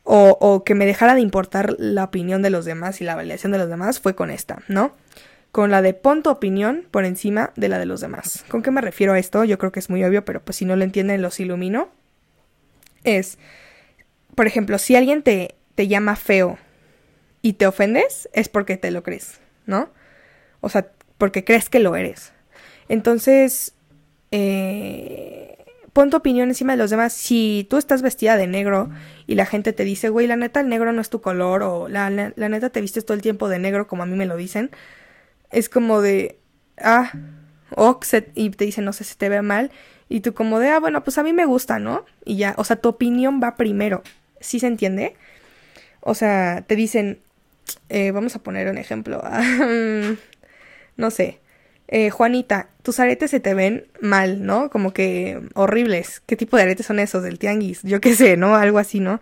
o, 0.08 0.62
que 0.64 0.74
me 0.74 0.86
dejara 0.86 1.14
de 1.14 1.20
importar 1.20 1.74
la 1.78 2.04
opinión 2.04 2.40
de 2.40 2.50
los 2.50 2.64
demás 2.64 3.00
y 3.00 3.04
la 3.04 3.16
validación 3.16 3.52
de 3.52 3.58
los 3.58 3.68
demás, 3.68 4.00
fue 4.00 4.14
con 4.14 4.30
esta, 4.30 4.62
¿no? 4.68 4.94
Con 5.50 5.70
la 5.70 5.82
de 5.82 5.94
pon 5.94 6.22
tu 6.22 6.30
opinión 6.30 6.86
por 6.90 7.04
encima 7.04 7.52
de 7.56 7.68
la 7.68 7.78
de 7.78 7.86
los 7.86 8.00
demás. 8.00 8.44
¿Con 8.48 8.62
qué 8.62 8.70
me 8.70 8.80
refiero 8.80 9.14
a 9.14 9.18
esto? 9.18 9.42
Yo 9.44 9.58
creo 9.58 9.72
que 9.72 9.80
es 9.80 9.90
muy 9.90 10.04
obvio, 10.04 10.24
pero 10.24 10.44
pues 10.44 10.56
si 10.56 10.64
no 10.64 10.76
lo 10.76 10.84
entienden, 10.84 11.22
los 11.22 11.40
ilumino. 11.40 11.88
Es, 13.02 13.38
por 14.34 14.46
ejemplo, 14.46 14.78
si 14.78 14.94
alguien 14.94 15.22
te, 15.22 15.56
te 15.74 15.88
llama 15.88 16.14
feo 16.14 16.58
y 17.42 17.54
te 17.54 17.66
ofendes, 17.66 18.28
es 18.32 18.48
porque 18.48 18.76
te 18.76 18.90
lo 18.90 19.02
crees, 19.02 19.40
¿no? 19.66 19.90
O 20.60 20.68
sea, 20.68 20.88
porque 21.18 21.44
crees 21.44 21.68
que 21.68 21.80
lo 21.80 21.96
eres. 21.96 22.32
Entonces, 22.88 23.74
eh, 24.30 25.35
pon 25.96 26.10
tu 26.10 26.18
opinión 26.18 26.50
encima 26.50 26.74
de 26.74 26.76
los 26.76 26.90
demás. 26.90 27.14
Si 27.14 27.66
tú 27.70 27.78
estás 27.78 28.02
vestida 28.02 28.36
de 28.36 28.46
negro 28.46 28.90
y 29.26 29.34
la 29.34 29.46
gente 29.46 29.72
te 29.72 29.82
dice, 29.82 30.10
güey, 30.10 30.26
la 30.26 30.36
neta 30.36 30.60
el 30.60 30.68
negro 30.68 30.92
no 30.92 31.00
es 31.00 31.08
tu 31.08 31.22
color, 31.22 31.62
o 31.62 31.88
la, 31.88 32.10
neta 32.10 32.68
te 32.68 32.82
vistes 32.82 33.06
todo 33.06 33.14
el 33.14 33.22
tiempo 33.22 33.48
de 33.48 33.58
negro, 33.58 33.88
como 33.88 34.02
a 34.02 34.06
mí 34.06 34.14
me 34.14 34.26
lo 34.26 34.36
dicen, 34.36 34.70
es 35.50 35.70
como 35.70 36.02
de, 36.02 36.38
ah, 36.82 37.12
o 37.74 37.98
y 38.34 38.50
te 38.50 38.66
dicen, 38.66 38.84
no 38.84 38.92
sé 38.92 39.04
si 39.04 39.14
te 39.14 39.30
ve 39.30 39.40
mal, 39.40 39.70
y 40.10 40.20
tú 40.20 40.34
como 40.34 40.58
de, 40.58 40.68
ah, 40.68 40.80
bueno, 40.80 41.02
pues 41.02 41.16
a 41.16 41.22
mí 41.22 41.32
me 41.32 41.46
gusta, 41.46 41.78
¿no? 41.78 42.04
Y 42.26 42.36
ya, 42.36 42.54
o 42.58 42.64
sea, 42.64 42.76
tu 42.76 42.90
opinión 42.90 43.40
va 43.42 43.56
primero. 43.56 44.02
¿Sí 44.38 44.60
se 44.60 44.66
entiende? 44.66 45.16
O 46.02 46.14
sea, 46.14 46.62
te 46.66 46.76
dicen, 46.76 47.20
eh, 47.88 48.10
vamos 48.10 48.36
a 48.36 48.42
poner 48.42 48.68
un 48.68 48.76
ejemplo. 48.76 49.22
no 50.98 51.10
sé, 51.10 51.40
eh, 51.88 52.10
Juanita, 52.10 52.68
tus 52.82 52.98
aretes 53.00 53.30
se 53.30 53.40
te 53.40 53.54
ven 53.54 53.86
mal, 54.00 54.44
¿no? 54.44 54.70
Como 54.70 54.92
que 54.92 55.40
horribles. 55.54 56.22
¿Qué 56.26 56.36
tipo 56.36 56.56
de 56.56 56.64
aretes 56.64 56.86
son 56.86 56.98
esos 56.98 57.22
del 57.22 57.38
tianguis? 57.38 57.82
Yo 57.82 58.00
qué 58.00 58.14
sé, 58.14 58.36
¿no? 58.36 58.56
Algo 58.56 58.78
así, 58.78 59.00
¿no? 59.00 59.20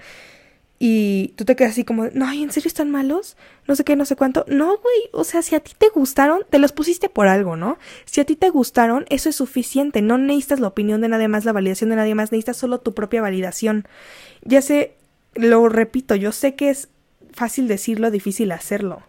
Y 0.78 1.28
tú 1.36 1.44
te 1.44 1.56
quedas 1.56 1.72
así 1.72 1.84
como, 1.84 2.08
no, 2.12 2.30
¿en 2.30 2.50
serio 2.50 2.68
están 2.68 2.90
malos? 2.90 3.36
No 3.66 3.76
sé 3.76 3.84
qué, 3.84 3.96
no 3.96 4.04
sé 4.04 4.16
cuánto. 4.16 4.44
No, 4.48 4.66
güey, 4.66 5.08
o 5.12 5.24
sea, 5.24 5.40
si 5.40 5.54
a 5.54 5.60
ti 5.60 5.72
te 5.78 5.88
gustaron, 5.88 6.40
te 6.50 6.58
los 6.58 6.72
pusiste 6.72 7.08
por 7.08 7.28
algo, 7.28 7.56
¿no? 7.56 7.78
Si 8.06 8.20
a 8.20 8.24
ti 8.24 8.34
te 8.36 8.50
gustaron, 8.50 9.06
eso 9.08 9.28
es 9.28 9.36
suficiente. 9.36 10.02
No 10.02 10.18
necesitas 10.18 10.60
la 10.60 10.68
opinión 10.68 11.00
de 11.00 11.08
nadie 11.08 11.28
más, 11.28 11.44
la 11.44 11.52
validación 11.52 11.90
de 11.90 11.96
nadie 11.96 12.14
más, 12.14 12.32
necesitas 12.32 12.56
solo 12.56 12.80
tu 12.80 12.92
propia 12.92 13.22
validación. 13.22 13.86
Ya 14.42 14.60
sé, 14.62 14.96
lo 15.34 15.68
repito, 15.68 16.16
yo 16.16 16.32
sé 16.32 16.54
que 16.54 16.70
es 16.70 16.88
fácil 17.32 17.68
decirlo, 17.68 18.10
difícil 18.10 18.52
hacerlo. 18.52 19.02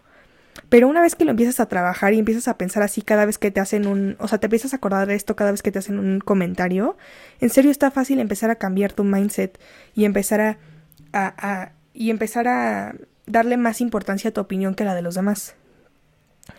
Pero 0.68 0.88
una 0.88 1.00
vez 1.00 1.14
que 1.14 1.24
lo 1.24 1.30
empiezas 1.30 1.60
a 1.60 1.66
trabajar 1.66 2.14
y 2.14 2.18
empiezas 2.18 2.48
a 2.48 2.58
pensar 2.58 2.82
así 2.82 3.02
cada 3.02 3.26
vez 3.26 3.38
que 3.38 3.50
te 3.50 3.60
hacen 3.60 3.86
un, 3.86 4.16
o 4.18 4.28
sea, 4.28 4.38
te 4.38 4.46
empiezas 4.46 4.72
a 4.72 4.76
acordar 4.76 5.06
de 5.06 5.14
esto 5.14 5.36
cada 5.36 5.50
vez 5.50 5.62
que 5.62 5.72
te 5.72 5.78
hacen 5.78 5.98
un 5.98 6.20
comentario, 6.20 6.96
en 7.40 7.50
serio 7.50 7.70
está 7.70 7.90
fácil 7.90 8.18
empezar 8.18 8.50
a 8.50 8.56
cambiar 8.56 8.92
tu 8.92 9.04
mindset 9.04 9.60
y 9.94 10.04
empezar 10.04 10.40
a, 10.40 10.58
a, 11.12 11.72
y 11.92 12.10
empezar 12.10 12.48
a 12.48 12.94
darle 13.26 13.56
más 13.56 13.80
importancia 13.80 14.30
a 14.30 14.32
tu 14.32 14.40
opinión 14.40 14.74
que 14.74 14.82
a 14.84 14.86
la 14.86 14.94
de 14.94 15.02
los 15.02 15.14
demás. 15.14 15.54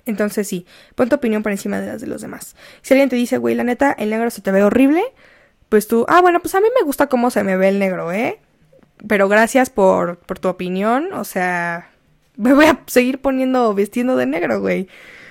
Entonces 0.05 0.47
sí, 0.47 0.65
pon 0.95 1.09
tu 1.09 1.15
opinión 1.15 1.43
por 1.43 1.51
encima 1.51 1.79
de 1.79 1.87
las 1.87 2.01
de 2.01 2.07
los 2.07 2.21
demás. 2.21 2.55
Si 2.81 2.93
alguien 2.93 3.09
te 3.09 3.15
dice, 3.15 3.37
güey, 3.37 3.55
la 3.55 3.63
neta, 3.63 3.93
el 3.93 4.09
negro 4.09 4.29
se 4.29 4.41
te 4.41 4.51
ve 4.51 4.63
horrible, 4.63 5.01
pues 5.69 5.87
tú, 5.87 6.05
ah, 6.09 6.21
bueno, 6.21 6.39
pues 6.39 6.55
a 6.55 6.61
mí 6.61 6.67
me 6.77 6.85
gusta 6.85 7.07
cómo 7.07 7.29
se 7.29 7.43
me 7.43 7.57
ve 7.57 7.69
el 7.69 7.79
negro, 7.79 8.11
¿eh? 8.11 8.39
Pero 9.07 9.29
gracias 9.29 9.69
por, 9.69 10.17
por 10.17 10.39
tu 10.39 10.47
opinión, 10.47 11.13
o 11.13 11.23
sea, 11.23 11.91
me 12.37 12.53
voy 12.53 12.65
a 12.65 12.81
seguir 12.87 13.19
poniendo 13.19 13.73
vestiendo 13.73 14.15
de 14.15 14.25
negro, 14.25 14.61
güey. 14.61 14.87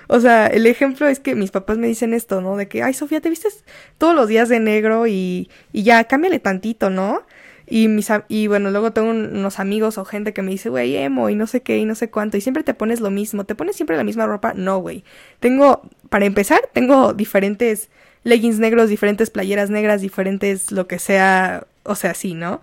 O 0.09 0.21
sea, 0.21 0.47
el 0.47 0.67
ejemplo 0.67 1.09
es 1.09 1.19
que 1.19 1.35
mis 1.35 1.51
papás 1.51 1.79
me 1.79 1.89
dicen 1.89 2.15
esto, 2.15 2.41
¿no? 2.41 2.57
De 2.57 2.69
que, 2.69 2.83
ay, 2.83 2.95
Sofía, 2.95 3.21
te 3.21 3.31
vistes 3.31 3.65
todos 3.99 4.15
los 4.15 4.29
días 4.29 4.49
de 4.49 4.61
negro 4.61 5.07
y, 5.07 5.51
y 5.73 5.83
ya, 5.83 6.05
cámbiale 6.05 6.39
tantito, 6.39 6.91
¿no? 6.91 7.23
Y, 7.69 7.89
mis, 7.89 8.09
y 8.29 8.47
bueno, 8.47 8.71
luego 8.71 8.93
tengo 8.93 9.11
unos 9.11 9.59
amigos 9.59 9.99
o 9.99 10.05
gente 10.05 10.33
que 10.33 10.43
me 10.43 10.53
dice, 10.53 10.69
güey, 10.69 10.97
emo 10.97 11.29
y 11.31 11.35
no 11.35 11.49
sé 11.49 11.63
qué 11.63 11.79
y 11.79 11.85
no 11.85 11.97
sé 11.97 12.11
cuánto. 12.11 12.37
Y 12.37 12.41
siempre 12.41 12.63
te 12.63 12.75
pones 12.75 13.01
lo 13.01 13.11
mismo. 13.11 13.45
¿Te 13.45 13.57
pones 13.57 13.75
siempre 13.75 13.97
la 13.97 14.05
misma 14.05 14.27
ropa? 14.27 14.55
No, 14.55 14.79
güey. 14.79 15.03
Tengo, 15.41 15.83
para 16.09 16.27
empezar, 16.27 16.61
tengo 16.73 17.13
diferentes 17.13 17.91
leggings 18.23 18.61
negros, 18.61 18.89
diferentes 18.89 19.31
playeras 19.31 19.71
negras, 19.71 20.01
diferentes 20.01 20.71
lo 20.71 20.87
que 20.87 21.01
sea, 21.01 21.67
o 21.83 21.97
sea, 21.97 22.15
sí, 22.15 22.35
¿no? 22.35 22.63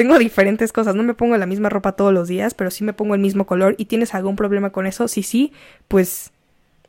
Tengo 0.00 0.18
diferentes 0.18 0.72
cosas, 0.72 0.94
no 0.94 1.02
me 1.02 1.12
pongo 1.12 1.36
la 1.36 1.44
misma 1.44 1.68
ropa 1.68 1.92
todos 1.92 2.10
los 2.10 2.26
días, 2.26 2.54
pero 2.54 2.70
sí 2.70 2.84
me 2.84 2.94
pongo 2.94 3.14
el 3.14 3.20
mismo 3.20 3.44
color 3.44 3.74
y 3.76 3.84
tienes 3.84 4.14
algún 4.14 4.34
problema 4.34 4.70
con 4.70 4.86
eso, 4.86 5.08
sí, 5.08 5.22
sí, 5.22 5.52
pues 5.88 6.32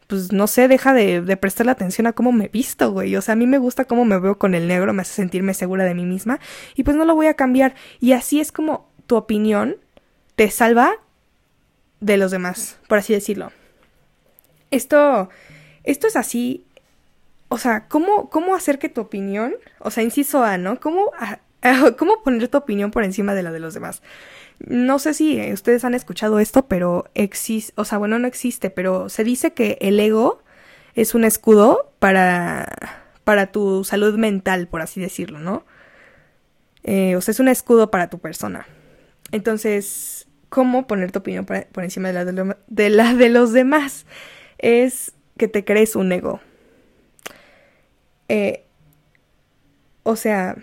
pues 0.07 0.31
no 0.31 0.47
sé, 0.47 0.69
deja 0.69 0.93
de, 0.93 1.19
de 1.19 1.35
prestarle 1.35 1.73
atención 1.73 2.07
a 2.07 2.13
cómo 2.13 2.31
me 2.31 2.47
visto, 2.47 2.89
güey. 2.89 3.13
O 3.17 3.21
sea, 3.21 3.33
a 3.33 3.35
mí 3.35 3.47
me 3.47 3.57
gusta 3.57 3.83
cómo 3.83 4.05
me 4.05 4.17
veo 4.17 4.37
con 4.37 4.55
el 4.55 4.65
negro, 4.65 4.93
me 4.93 5.01
hace 5.01 5.11
sentirme 5.11 5.53
segura 5.53 5.83
de 5.83 5.93
mí 5.93 6.05
misma 6.05 6.39
y 6.73 6.83
pues 6.83 6.95
no 6.95 7.03
lo 7.03 7.13
voy 7.13 7.27
a 7.27 7.33
cambiar. 7.33 7.75
Y 7.99 8.13
así 8.13 8.39
es 8.39 8.53
como 8.53 8.89
tu 9.07 9.17
opinión 9.17 9.75
te 10.37 10.49
salva 10.49 10.93
de 11.99 12.15
los 12.15 12.31
demás, 12.31 12.79
por 12.87 12.99
así 12.99 13.11
decirlo. 13.11 13.51
Esto, 14.69 15.27
esto 15.83 16.07
es 16.07 16.15
así, 16.15 16.65
o 17.49 17.57
sea, 17.57 17.89
¿cómo, 17.89 18.29
cómo 18.29 18.55
hacer 18.55 18.79
que 18.79 18.87
tu 18.87 19.01
opinión, 19.01 19.53
o 19.79 19.91
sea, 19.91 20.01
inciso 20.01 20.45
A, 20.45 20.57
¿no? 20.57 20.79
¿Cómo 20.79 21.11
¿Cómo 21.97 22.23
poner 22.23 22.47
tu 22.47 22.57
opinión 22.57 22.91
por 22.91 23.03
encima 23.03 23.33
de 23.33 23.43
la 23.43 23.51
de 23.51 23.59
los 23.59 23.73
demás? 23.73 24.01
No 24.59 24.99
sé 24.99 25.13
si 25.13 25.51
ustedes 25.51 25.83
han 25.83 25.93
escuchado 25.93 26.39
esto, 26.39 26.67
pero 26.67 27.05
existe, 27.15 27.73
o 27.77 27.85
sea, 27.85 27.97
bueno, 27.97 28.19
no 28.19 28.27
existe, 28.27 28.69
pero 28.69 29.09
se 29.09 29.23
dice 29.23 29.53
que 29.53 29.77
el 29.81 29.99
ego 29.99 30.43
es 30.93 31.15
un 31.15 31.23
escudo 31.23 31.91
para, 31.99 33.07
para 33.23 33.51
tu 33.51 33.83
salud 33.83 34.17
mental, 34.17 34.67
por 34.67 34.81
así 34.81 34.99
decirlo, 35.01 35.39
¿no? 35.39 35.65
Eh, 36.83 37.15
o 37.15 37.21
sea, 37.21 37.31
es 37.31 37.39
un 37.39 37.47
escudo 37.47 37.91
para 37.91 38.09
tu 38.09 38.19
persona. 38.19 38.67
Entonces, 39.31 40.27
¿cómo 40.49 40.87
poner 40.87 41.11
tu 41.11 41.19
opinión 41.19 41.45
por, 41.45 41.83
encima 41.83 42.11
de 42.11 42.13
la 42.13 42.55
de, 42.67 42.89
la 42.89 43.13
de 43.13 43.29
los 43.29 43.53
demás? 43.53 44.05
Es 44.57 45.13
que 45.37 45.47
te 45.47 45.63
crees 45.63 45.95
un 45.95 46.11
ego. 46.11 46.39
Eh, 48.29 48.65
o 50.03 50.15
sea, 50.15 50.55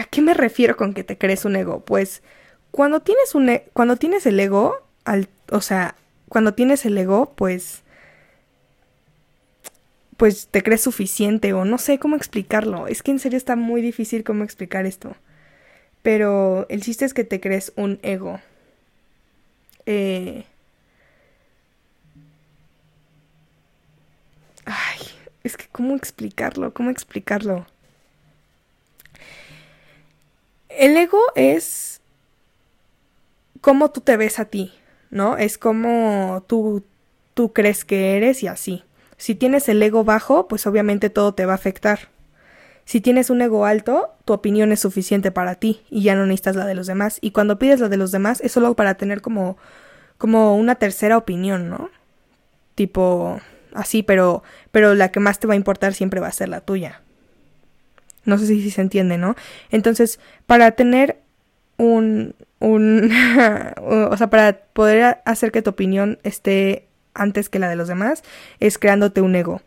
¿A 0.00 0.04
qué 0.04 0.22
me 0.22 0.32
refiero 0.32 0.78
con 0.78 0.94
que 0.94 1.04
te 1.04 1.18
crees 1.18 1.44
un 1.44 1.56
ego? 1.56 1.80
Pues 1.84 2.22
cuando 2.70 3.00
tienes 3.00 3.34
un 3.34 3.50
e, 3.50 3.66
cuando 3.74 3.96
tienes 3.96 4.24
el 4.24 4.40
ego, 4.40 4.82
al, 5.04 5.28
o 5.50 5.60
sea, 5.60 5.94
cuando 6.30 6.54
tienes 6.54 6.86
el 6.86 6.96
ego, 6.96 7.34
pues 7.36 7.82
pues 10.16 10.48
te 10.50 10.62
crees 10.62 10.80
suficiente 10.80 11.52
o 11.52 11.66
no 11.66 11.76
sé 11.76 11.98
cómo 11.98 12.16
explicarlo. 12.16 12.86
Es 12.86 13.02
que 13.02 13.10
en 13.10 13.18
serio 13.18 13.36
está 13.36 13.56
muy 13.56 13.82
difícil 13.82 14.24
cómo 14.24 14.42
explicar 14.42 14.86
esto. 14.86 15.16
Pero 16.02 16.66
el 16.70 16.82
chiste 16.82 17.04
es 17.04 17.12
que 17.12 17.24
te 17.24 17.40
crees 17.40 17.72
un 17.76 17.98
ego. 18.02 18.40
Eh... 19.84 20.44
Ay, 24.64 24.98
es 25.44 25.58
que 25.58 25.66
cómo 25.70 25.94
explicarlo, 25.94 26.72
cómo 26.72 26.88
explicarlo. 26.88 27.66
El 30.70 30.96
ego 30.96 31.20
es 31.34 32.00
cómo 33.60 33.90
tú 33.90 34.00
te 34.00 34.16
ves 34.16 34.38
a 34.38 34.46
ti, 34.46 34.72
¿no? 35.10 35.36
Es 35.36 35.58
como 35.58 36.44
tú, 36.46 36.84
tú 37.34 37.52
crees 37.52 37.84
que 37.84 38.16
eres 38.16 38.42
y 38.42 38.46
así. 38.46 38.84
Si 39.16 39.34
tienes 39.34 39.68
el 39.68 39.82
ego 39.82 40.04
bajo, 40.04 40.48
pues 40.48 40.66
obviamente 40.66 41.10
todo 41.10 41.34
te 41.34 41.44
va 41.44 41.52
a 41.52 41.56
afectar. 41.56 42.08
Si 42.84 43.00
tienes 43.00 43.30
un 43.30 43.42
ego 43.42 43.66
alto, 43.66 44.14
tu 44.24 44.32
opinión 44.32 44.72
es 44.72 44.80
suficiente 44.80 45.30
para 45.30 45.54
ti 45.54 45.82
y 45.90 46.02
ya 46.02 46.14
no 46.14 46.26
necesitas 46.26 46.56
la 46.56 46.66
de 46.66 46.74
los 46.74 46.86
demás. 46.86 47.18
Y 47.20 47.32
cuando 47.32 47.58
pides 47.58 47.80
la 47.80 47.88
de 47.88 47.96
los 47.96 48.10
demás 48.10 48.40
es 48.40 48.52
solo 48.52 48.74
para 48.74 48.94
tener 48.94 49.20
como, 49.20 49.58
como 50.18 50.56
una 50.56 50.76
tercera 50.76 51.16
opinión, 51.16 51.68
¿no? 51.68 51.90
Tipo 52.74 53.40
así, 53.74 54.02
pero, 54.02 54.42
pero 54.72 54.94
la 54.94 55.12
que 55.12 55.20
más 55.20 55.38
te 55.38 55.46
va 55.46 55.54
a 55.54 55.56
importar 55.56 55.94
siempre 55.94 56.20
va 56.20 56.28
a 56.28 56.32
ser 56.32 56.48
la 56.48 56.62
tuya. 56.62 57.02
No 58.24 58.38
sé 58.38 58.46
si, 58.46 58.70
se 58.70 58.80
entiende, 58.80 59.18
¿no? 59.18 59.34
Entonces, 59.70 60.20
para 60.46 60.72
tener 60.72 61.18
un, 61.76 62.34
un 62.58 63.10
o 63.80 64.16
sea, 64.16 64.30
para 64.30 64.58
poder 64.72 65.18
hacer 65.24 65.52
que 65.52 65.62
tu 65.62 65.70
opinión 65.70 66.18
esté 66.22 66.88
antes 67.14 67.48
que 67.48 67.58
la 67.58 67.68
de 67.68 67.76
los 67.76 67.88
demás, 67.88 68.22
es 68.60 68.78
creándote 68.78 69.20
un 69.20 69.34
ego. 69.34 69.60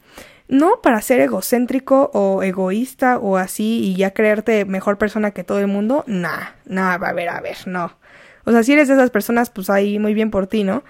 No 0.48 0.82
para 0.82 1.02
ser 1.02 1.20
egocéntrico 1.22 2.12
o 2.14 2.44
egoísta 2.44 3.18
o 3.18 3.38
así 3.38 3.80
y 3.84 3.96
ya 3.96 4.12
creerte 4.12 4.66
mejor 4.66 4.98
persona 4.98 5.32
que 5.32 5.44
todo 5.44 5.60
el 5.60 5.68
mundo, 5.68 6.04
nah, 6.08 6.50
nah, 6.66 6.94
a 6.94 7.14
ver, 7.14 7.30
a 7.30 7.42
ver, 7.42 7.58
no. 7.66 7.98
O 8.46 8.52
sea, 8.52 8.64
si 8.64 8.74
eres 8.74 8.88
de 8.88 8.96
esas 8.96 9.10
personas, 9.10 9.50
pues 9.50 9.70
ahí 9.70 10.00
muy 10.00 10.14
bien 10.14 10.32
por 10.32 10.48
ti, 10.48 10.64
¿no? 10.64 10.84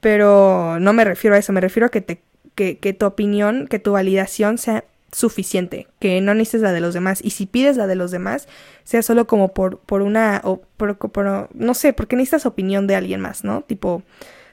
Pero 0.00 0.78
no 0.80 0.92
me 0.92 1.04
refiero 1.04 1.36
a 1.36 1.38
eso, 1.38 1.52
me 1.52 1.60
refiero 1.60 1.86
a 1.86 1.90
que 1.90 2.00
te, 2.00 2.22
que, 2.54 2.78
que 2.78 2.92
tu 2.92 3.06
opinión, 3.06 3.66
que 3.66 3.78
tu 3.78 3.92
validación 3.92 4.58
sea 4.58 4.84
suficiente, 5.12 5.86
que 6.00 6.20
no 6.20 6.34
necesites 6.34 6.62
la 6.62 6.72
de 6.72 6.80
los 6.80 6.94
demás. 6.94 7.20
Y 7.22 7.30
si 7.30 7.46
pides 7.46 7.76
la 7.76 7.86
de 7.86 7.94
los 7.94 8.10
demás, 8.10 8.48
sea 8.84 9.02
solo 9.02 9.26
como 9.26 9.48
por, 9.54 9.78
por 9.78 10.02
una, 10.02 10.40
o 10.44 10.62
por, 10.76 11.48
no 11.54 11.74
sé, 11.74 11.92
porque 11.92 12.16
necesitas 12.16 12.46
opinión 12.46 12.86
de 12.86 12.96
alguien 12.96 13.20
más, 13.20 13.44
¿no? 13.44 13.62
Tipo, 13.62 14.02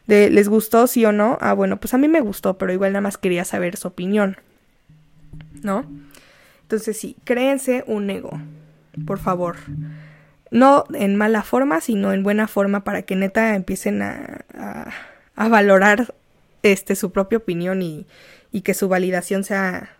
de, 0.08 0.30
¿les 0.30 0.48
gustó 0.50 0.88
sí 0.88 1.06
o 1.06 1.12
no? 1.12 1.38
Ah, 1.42 1.54
bueno, 1.54 1.78
pues 1.78 1.94
a 1.94 1.98
mí 1.98 2.08
me 2.08 2.22
gustó, 2.22 2.58
pero 2.58 2.72
igual 2.72 2.94
nada 2.94 3.02
más 3.02 3.18
quería 3.18 3.44
saber 3.44 3.78
su 3.78 3.88
opinión, 3.88 4.38
¿no? 5.62 5.86
Entonces 6.62 6.98
sí, 6.98 7.16
créense 7.26 7.84
un 7.88 8.10
ego. 8.10 8.40
Por 9.06 9.20
favor. 9.20 9.58
No 10.52 10.86
en 10.94 11.16
mala 11.16 11.44
forma, 11.44 11.82
sino 11.82 12.14
en 12.14 12.24
buena 12.24 12.48
forma 12.48 12.84
para 12.84 13.02
que 13.02 13.16
neta 13.16 13.56
empiecen 13.56 14.02
a, 14.02 14.46
a, 15.36 15.48
valorar 15.50 16.14
este, 16.64 16.96
su 16.96 17.12
propia 17.12 17.40
opinión 17.40 17.82
y, 17.82 18.06
y 18.52 18.62
que 18.62 18.74
su 18.74 18.88
validación 18.88 19.44
sea 19.44 19.98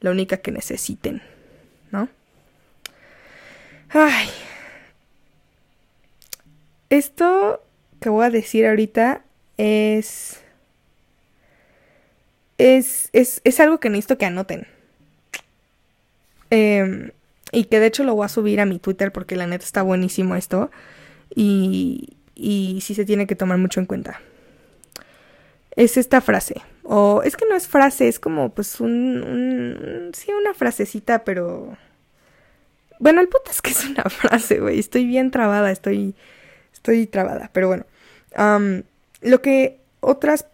la 0.00 0.10
única 0.10 0.38
que 0.38 0.52
necesiten, 0.52 1.22
¿no? 1.90 2.08
Ay. 3.90 4.28
Esto 6.90 7.62
que 8.00 8.08
voy 8.08 8.26
a 8.26 8.30
decir 8.30 8.66
ahorita 8.66 9.22
es 9.56 10.40
es, 12.58 13.10
es, 13.12 13.40
es 13.44 13.60
algo 13.60 13.80
que 13.80 13.90
necesito 13.90 14.18
que 14.18 14.26
anoten. 14.26 14.66
Em, 16.50 17.10
y 17.52 17.64
que 17.64 17.80
de 17.80 17.86
hecho 17.86 18.04
lo 18.04 18.14
voy 18.14 18.24
a 18.24 18.28
subir 18.28 18.60
a 18.60 18.66
mi 18.66 18.78
Twitter 18.78 19.12
porque 19.12 19.36
la 19.36 19.46
neta 19.46 19.64
está 19.64 19.82
buenísimo 19.82 20.36
esto. 20.36 20.70
Y, 21.34 22.16
y 22.34 22.80
sí 22.82 22.94
se 22.94 23.04
tiene 23.04 23.26
que 23.26 23.36
tomar 23.36 23.58
mucho 23.58 23.80
en 23.80 23.86
cuenta. 23.86 24.20
Es 25.72 25.96
esta 25.96 26.20
frase. 26.20 26.62
O 26.88 27.22
es 27.22 27.36
que 27.36 27.46
no 27.46 27.56
es 27.56 27.66
frase, 27.66 28.08
es 28.08 28.18
como 28.18 28.50
pues 28.50 28.80
un, 28.80 30.10
sí, 30.14 30.32
una 30.32 30.54
frasecita, 30.54 31.24
pero... 31.24 31.76
Bueno, 32.98 33.20
el 33.20 33.28
puto 33.28 33.50
es 33.50 33.60
que 33.60 33.70
es 33.70 33.84
una 33.84 34.04
frase, 34.04 34.60
güey. 34.60 34.78
Estoy 34.78 35.06
bien 35.06 35.30
trabada, 35.30 35.70
estoy... 35.70 36.14
Estoy 36.72 37.06
trabada, 37.06 37.50
pero 37.52 37.68
bueno. 37.68 37.84
lo 39.22 39.42
que 39.42 39.80
otras 40.00 40.46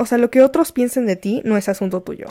o 0.00 0.06
sea, 0.06 0.16
lo 0.16 0.30
que 0.30 0.42
otros 0.42 0.70
piensen 0.70 1.06
de 1.06 1.16
ti 1.16 1.42
no 1.44 1.56
es 1.56 1.68
asunto 1.68 2.02
tuyo. 2.02 2.28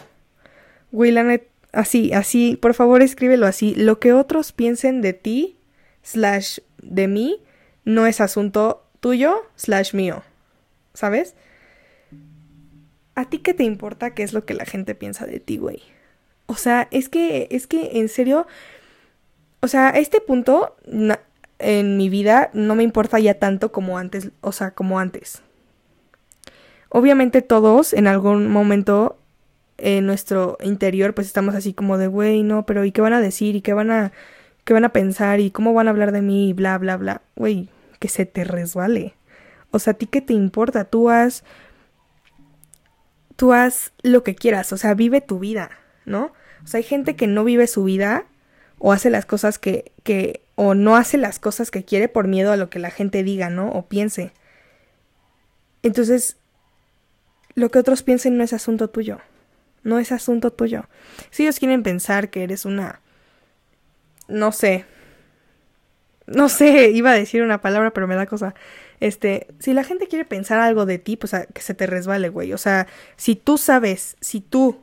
Willanet, 0.93 1.49
así, 1.73 2.13
así, 2.13 2.55
por 2.55 2.73
favor 2.73 3.01
escríbelo 3.01 3.45
así. 3.45 3.75
Lo 3.75 3.99
que 3.99 4.13
otros 4.13 4.53
piensen 4.53 5.01
de 5.01 5.11
ti, 5.11 5.57
slash 6.01 6.59
de 6.81 7.09
mí, 7.09 7.43
no 7.83 8.07
es 8.07 8.21
asunto 8.21 8.85
tuyo, 9.01 9.45
slash 9.57 9.93
mío. 9.93 10.23
¿Sabes? 10.93 11.35
¿A 13.17 13.25
ti 13.25 13.39
qué 13.39 13.55
te 13.55 13.63
importa 13.63 14.13
qué 14.13 14.21
es 14.21 14.31
lo 14.31 14.45
que 14.45 14.53
la 14.53 14.65
gente 14.65 14.93
piensa 14.93 15.25
de 15.25 15.39
ti, 15.39 15.57
güey? 15.57 15.81
O 16.45 16.53
sea, 16.53 16.87
es 16.91 17.09
que, 17.09 17.47
es 17.49 17.65
que, 17.65 17.99
en 17.99 18.09
serio, 18.09 18.45
o 19.59 19.67
sea, 19.67 19.87
a 19.87 19.97
este 19.97 20.21
punto 20.21 20.75
en 21.57 21.97
mi 21.97 22.09
vida 22.09 22.51
no 22.53 22.75
me 22.75 22.83
importa 22.83 23.17
ya 23.17 23.33
tanto 23.33 23.71
como 23.71 23.97
antes, 23.97 24.29
o 24.41 24.51
sea, 24.51 24.69
como 24.75 24.99
antes. 24.99 25.41
Obviamente 26.89 27.41
todos 27.41 27.91
en 27.91 28.05
algún 28.05 28.51
momento 28.51 29.17
en 29.79 30.05
nuestro 30.05 30.59
interior 30.61 31.15
pues 31.15 31.25
estamos 31.25 31.55
así 31.55 31.73
como 31.73 31.97
de, 31.97 32.05
güey, 32.05 32.43
no, 32.43 32.67
pero 32.67 32.85
¿y 32.85 32.91
qué 32.91 33.01
van 33.01 33.13
a 33.13 33.19
decir? 33.19 33.55
¿Y 33.55 33.61
qué 33.61 33.73
van 33.73 33.89
a, 33.89 34.11
qué 34.63 34.73
van 34.73 34.85
a 34.85 34.93
pensar? 34.93 35.39
¿Y 35.39 35.49
cómo 35.49 35.73
van 35.73 35.87
a 35.87 35.89
hablar 35.89 36.11
de 36.11 36.21
mí? 36.21 36.49
Y 36.49 36.53
bla, 36.53 36.77
bla, 36.77 36.97
bla. 36.97 37.23
Güey, 37.35 37.69
que 37.97 38.09
se 38.09 38.27
te 38.27 38.43
resbale. 38.43 39.15
O 39.71 39.79
sea, 39.79 39.93
¿a 39.93 39.97
ti 39.97 40.05
qué 40.05 40.21
te 40.21 40.33
importa? 40.33 40.85
Tú 40.85 41.09
haz, 41.09 41.43
tú 43.37 43.53
haz 43.53 43.93
lo 44.01 44.23
que 44.23 44.35
quieras, 44.35 44.73
o 44.73 44.77
sea, 44.77 44.93
vive 44.93 45.21
tu 45.21 45.39
vida, 45.39 45.71
¿no? 46.03 46.33
O 46.63 46.67
sea, 46.67 46.79
hay 46.79 46.83
gente 46.83 47.15
que 47.15 47.27
no 47.27 47.45
vive 47.45 47.67
su 47.67 47.85
vida 47.85 48.25
o 48.79 48.91
hace 48.91 49.09
las 49.09 49.25
cosas 49.25 49.57
que, 49.57 49.93
que, 50.03 50.41
o 50.55 50.73
no 50.73 50.97
hace 50.97 51.17
las 51.17 51.39
cosas 51.39 51.71
que 51.71 51.85
quiere 51.85 52.09
por 52.09 52.27
miedo 52.27 52.51
a 52.51 52.57
lo 52.57 52.69
que 52.69 52.79
la 52.79 52.91
gente 52.91 53.23
diga, 53.23 53.49
¿no? 53.49 53.69
O 53.69 53.87
piense. 53.87 54.33
Entonces, 55.83 56.37
lo 57.55 57.69
que 57.69 57.79
otros 57.79 58.03
piensen 58.03 58.37
no 58.37 58.43
es 58.43 58.53
asunto 58.53 58.89
tuyo. 58.89 59.19
No 59.83 59.99
es 59.99 60.11
asunto 60.11 60.51
tuyo. 60.51 60.85
Si 61.29 61.43
ellos 61.43 61.59
quieren 61.59 61.83
pensar 61.83 62.29
que 62.29 62.43
eres 62.43 62.65
una... 62.65 63.01
No 64.27 64.51
sé. 64.51 64.85
No 66.25 66.49
sé, 66.49 66.89
iba 66.93 67.11
a 67.11 67.15
decir 67.15 67.41
una 67.41 67.61
palabra, 67.61 67.91
pero 67.91 68.07
me 68.07 68.15
da 68.15 68.25
cosa. 68.25 68.53
Este, 68.99 69.47
si 69.59 69.73
la 69.73 69.83
gente 69.83 70.07
quiere 70.07 70.25
pensar 70.25 70.59
algo 70.59 70.85
de 70.85 70.97
ti, 70.97 71.17
pues 71.17 71.33
que 71.53 71.61
se 71.61 71.73
te 71.73 71.87
resbale, 71.87 72.29
güey. 72.29 72.53
O 72.53 72.57
sea, 72.57 72.87
si 73.15 73.35
tú 73.35 73.57
sabes, 73.57 74.17
si 74.21 74.41
tú 74.41 74.81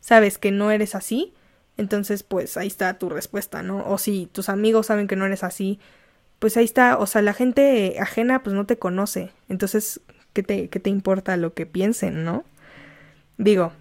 sabes 0.00 0.38
que 0.38 0.50
no 0.50 0.70
eres 0.70 0.94
así, 0.94 1.34
entonces 1.76 2.22
pues 2.22 2.56
ahí 2.56 2.66
está 2.66 2.98
tu 2.98 3.08
respuesta, 3.08 3.62
¿no? 3.62 3.88
O 3.88 3.98
si 3.98 4.28
tus 4.32 4.48
amigos 4.48 4.86
saben 4.86 5.08
que 5.08 5.16
no 5.16 5.26
eres 5.26 5.42
así, 5.44 5.80
pues 6.38 6.56
ahí 6.56 6.64
está, 6.64 6.98
o 6.98 7.06
sea, 7.06 7.22
la 7.22 7.32
gente 7.32 7.96
ajena 7.98 8.42
pues 8.42 8.54
no 8.54 8.66
te 8.66 8.78
conoce. 8.78 9.30
Entonces, 9.48 10.00
¿qué 10.32 10.42
te, 10.42 10.68
qué 10.68 10.80
te 10.80 10.90
importa 10.90 11.36
lo 11.36 11.54
que 11.54 11.66
piensen, 11.66 12.24
no? 12.24 12.44
Digo, 13.38 13.72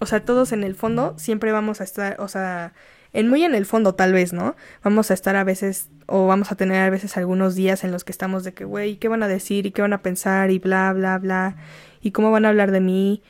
o 0.00 0.06
sea, 0.06 0.24
todos 0.24 0.52
en 0.52 0.62
el 0.64 0.74
fondo 0.74 1.14
siempre 1.18 1.52
vamos 1.52 1.80
a 1.80 1.84
estar, 1.84 2.20
o 2.20 2.28
sea, 2.28 2.74
en 3.12 3.28
muy 3.28 3.44
en 3.44 3.54
el 3.54 3.66
fondo 3.66 3.94
tal 3.94 4.12
vez, 4.12 4.32
¿no? 4.32 4.56
Vamos 4.82 5.10
a 5.10 5.14
estar 5.14 5.36
a 5.36 5.44
veces, 5.44 5.88
o 6.06 6.26
vamos 6.26 6.52
a 6.52 6.54
tener 6.54 6.82
a 6.82 6.90
veces 6.90 7.16
algunos 7.16 7.54
días 7.54 7.84
en 7.84 7.92
los 7.92 8.04
que 8.04 8.12
estamos 8.12 8.44
de 8.44 8.52
que, 8.52 8.64
güey, 8.64 8.96
¿qué 8.96 9.08
van 9.08 9.22
a 9.22 9.28
decir? 9.28 9.66
¿Y 9.66 9.72
qué 9.72 9.82
van 9.82 9.92
a 9.92 10.02
pensar? 10.02 10.50
Y 10.50 10.58
bla, 10.58 10.92
bla, 10.92 11.18
bla. 11.18 11.56
¿Y 12.00 12.12
cómo 12.12 12.30
van 12.30 12.44
a 12.44 12.50
hablar 12.50 12.70
de 12.70 12.80
mí? 12.80 13.22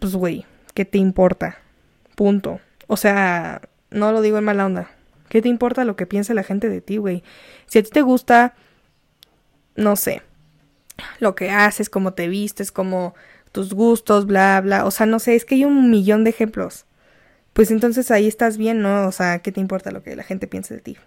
Pues, 0.00 0.14
güey, 0.14 0.44
¿qué 0.74 0.84
te 0.84 0.98
importa? 0.98 1.58
Punto. 2.16 2.60
O 2.86 2.96
sea, 2.96 3.62
no 3.90 4.12
lo 4.12 4.22
digo 4.22 4.38
en 4.38 4.44
mala 4.44 4.66
onda. 4.66 4.90
¿Qué 5.28 5.40
te 5.40 5.48
importa 5.48 5.84
lo 5.84 5.96
que 5.96 6.06
piense 6.06 6.34
la 6.34 6.42
gente 6.42 6.68
de 6.68 6.80
ti, 6.80 6.96
güey? 6.96 7.22
Si 7.66 7.78
a 7.78 7.82
ti 7.82 7.90
te 7.90 8.02
gusta, 8.02 8.54
no 9.76 9.96
sé, 9.96 10.22
lo 11.20 11.34
que 11.34 11.50
haces, 11.50 11.90
cómo 11.90 12.12
te 12.12 12.28
vistes, 12.28 12.70
cómo 12.70 13.14
tus 13.52 13.72
gustos, 13.72 14.26
bla, 14.26 14.60
bla. 14.60 14.84
O 14.84 14.90
sea, 14.90 15.06
no 15.06 15.18
sé, 15.18 15.34
es 15.34 15.44
que 15.44 15.56
hay 15.56 15.64
un 15.64 15.90
millón 15.90 16.24
de 16.24 16.30
ejemplos. 16.30 16.86
Pues 17.54 17.70
entonces 17.70 18.10
ahí 18.10 18.26
estás 18.26 18.58
bien, 18.58 18.82
¿no? 18.82 19.06
O 19.06 19.12
sea, 19.12 19.38
¿qué 19.38 19.52
te 19.52 19.60
importa 19.60 19.92
lo 19.92 20.02
que 20.02 20.16
la 20.16 20.24
gente 20.24 20.46
piense 20.48 20.74
de 20.74 20.80
ti? 20.80 20.98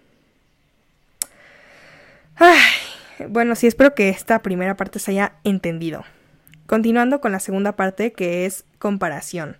Ay, 2.36 3.28
bueno, 3.28 3.54
sí, 3.54 3.66
espero 3.66 3.94
que 3.94 4.08
esta 4.08 4.40
primera 4.40 4.76
parte 4.76 4.98
se 4.98 5.10
haya 5.10 5.34
entendido. 5.44 6.04
Continuando 6.66 7.20
con 7.20 7.32
la 7.32 7.40
segunda 7.40 7.76
parte, 7.76 8.12
que 8.12 8.46
es 8.46 8.64
comparación. 8.78 9.58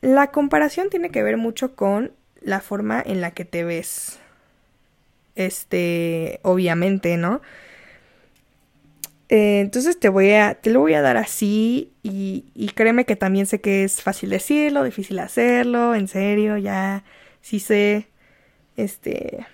La 0.00 0.32
comparación 0.32 0.90
tiene 0.90 1.10
que 1.10 1.22
ver 1.22 1.36
mucho 1.36 1.76
con 1.76 2.12
la 2.40 2.60
forma 2.60 3.00
en 3.04 3.20
la 3.20 3.30
que 3.30 3.44
te 3.44 3.62
ves. 3.62 4.18
Este, 5.36 6.40
obviamente, 6.42 7.16
¿no? 7.16 7.40
Eh, 9.34 9.58
entonces 9.58 9.98
te 9.98 10.08
voy 10.10 10.30
a, 10.30 10.54
te 10.54 10.70
lo 10.70 10.78
voy 10.78 10.94
a 10.94 11.02
dar 11.02 11.16
así 11.16 11.92
y, 12.04 12.44
y, 12.54 12.68
créeme 12.68 13.04
que 13.04 13.16
también 13.16 13.46
sé 13.46 13.60
que 13.60 13.82
es 13.82 14.00
fácil 14.00 14.30
decirlo, 14.30 14.84
difícil 14.84 15.18
hacerlo, 15.18 15.96
en 15.96 16.06
serio, 16.06 16.56
ya 16.56 17.02
sí 17.40 17.58
sé, 17.58 18.06
este, 18.76 19.44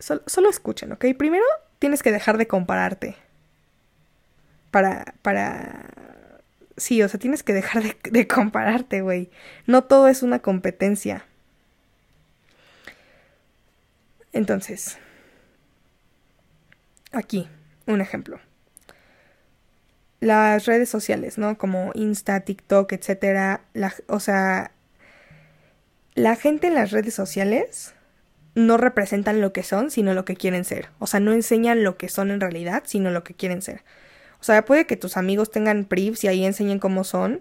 solo, 0.00 0.22
solo 0.26 0.50
escuchen, 0.50 0.90
¿ok? 0.90 1.04
Primero 1.16 1.44
tienes 1.78 2.02
que 2.02 2.10
dejar 2.10 2.38
de 2.38 2.48
compararte 2.48 3.14
para, 4.72 5.14
para, 5.22 5.86
sí, 6.76 7.00
o 7.04 7.08
sea, 7.08 7.20
tienes 7.20 7.44
que 7.44 7.52
dejar 7.52 7.84
de, 7.84 7.96
de 8.10 8.26
compararte, 8.26 9.02
güey. 9.02 9.30
No 9.66 9.84
todo 9.84 10.08
es 10.08 10.24
una 10.24 10.40
competencia. 10.40 11.24
Entonces, 14.32 14.98
aquí, 17.12 17.48
un 17.86 18.00
ejemplo 18.00 18.40
las 20.22 20.66
redes 20.66 20.88
sociales, 20.88 21.36
¿no? 21.36 21.58
Como 21.58 21.90
Insta, 21.94 22.40
TikTok, 22.40 22.92
etcétera. 22.92 23.62
o 24.06 24.20
sea, 24.20 24.70
la 26.14 26.36
gente 26.36 26.68
en 26.68 26.74
las 26.74 26.92
redes 26.92 27.12
sociales 27.12 27.92
no 28.54 28.76
representan 28.76 29.40
lo 29.40 29.52
que 29.52 29.64
son, 29.64 29.90
sino 29.90 30.14
lo 30.14 30.24
que 30.24 30.36
quieren 30.36 30.64
ser. 30.64 30.90
O 31.00 31.08
sea, 31.08 31.18
no 31.18 31.32
enseñan 31.32 31.82
lo 31.82 31.96
que 31.96 32.08
son 32.08 32.30
en 32.30 32.40
realidad, 32.40 32.84
sino 32.86 33.10
lo 33.10 33.24
que 33.24 33.34
quieren 33.34 33.62
ser. 33.62 33.82
O 34.40 34.44
sea, 34.44 34.64
puede 34.64 34.86
que 34.86 34.96
tus 34.96 35.16
amigos 35.16 35.50
tengan 35.50 35.86
privs 35.86 36.22
y 36.22 36.28
ahí 36.28 36.44
enseñen 36.44 36.78
cómo 36.78 37.02
son. 37.02 37.40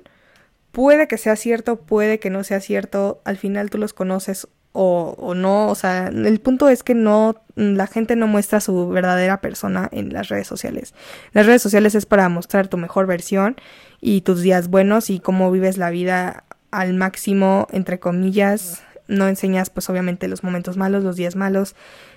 Puede 0.71 1.07
que 1.07 1.19
sea 1.19 1.35
cierto, 1.35 1.81
puede 1.81 2.19
que 2.19 2.31
no 2.31 2.43
sea 2.43 2.61
cierto. 2.61 3.21
Al 3.25 3.37
final 3.37 3.69
tú 3.69 3.77
los 3.77 3.93
conoces 3.93 4.47
o, 4.73 5.15
o, 5.17 5.35
no, 5.35 5.67
o 5.67 5.75
sea, 5.75 6.07
el 6.07 6.39
punto 6.39 6.69
es 6.69 6.83
que 6.83 6.95
no, 6.95 7.35
la 7.55 7.87
gente 7.87 8.15
no 8.15 8.27
muestra 8.27 8.61
su 8.61 8.87
verdadera 8.89 9.41
persona 9.41 9.89
en 9.91 10.13
las 10.13 10.29
redes 10.29 10.47
sociales. 10.47 10.93
Las 11.33 11.45
redes 11.45 11.61
sociales 11.61 11.95
es 11.95 12.05
para 12.05 12.29
mostrar 12.29 12.67
tu 12.67 12.77
mejor 12.77 13.05
versión 13.05 13.57
y 13.99 14.21
tus 14.21 14.41
días 14.41 14.69
buenos 14.69 15.09
y 15.09 15.19
cómo 15.19 15.51
vives 15.51 15.77
la 15.77 15.89
vida 15.89 16.45
al 16.71 16.93
máximo, 16.93 17.67
entre 17.71 17.99
comillas. 17.99 18.83
No 19.07 19.27
enseñas, 19.27 19.69
pues 19.69 19.89
obviamente, 19.89 20.29
los 20.29 20.43
momentos 20.43 20.77
malos, 20.77 21.03
los 21.03 21.17
días 21.17 21.35
malos, 21.35 21.75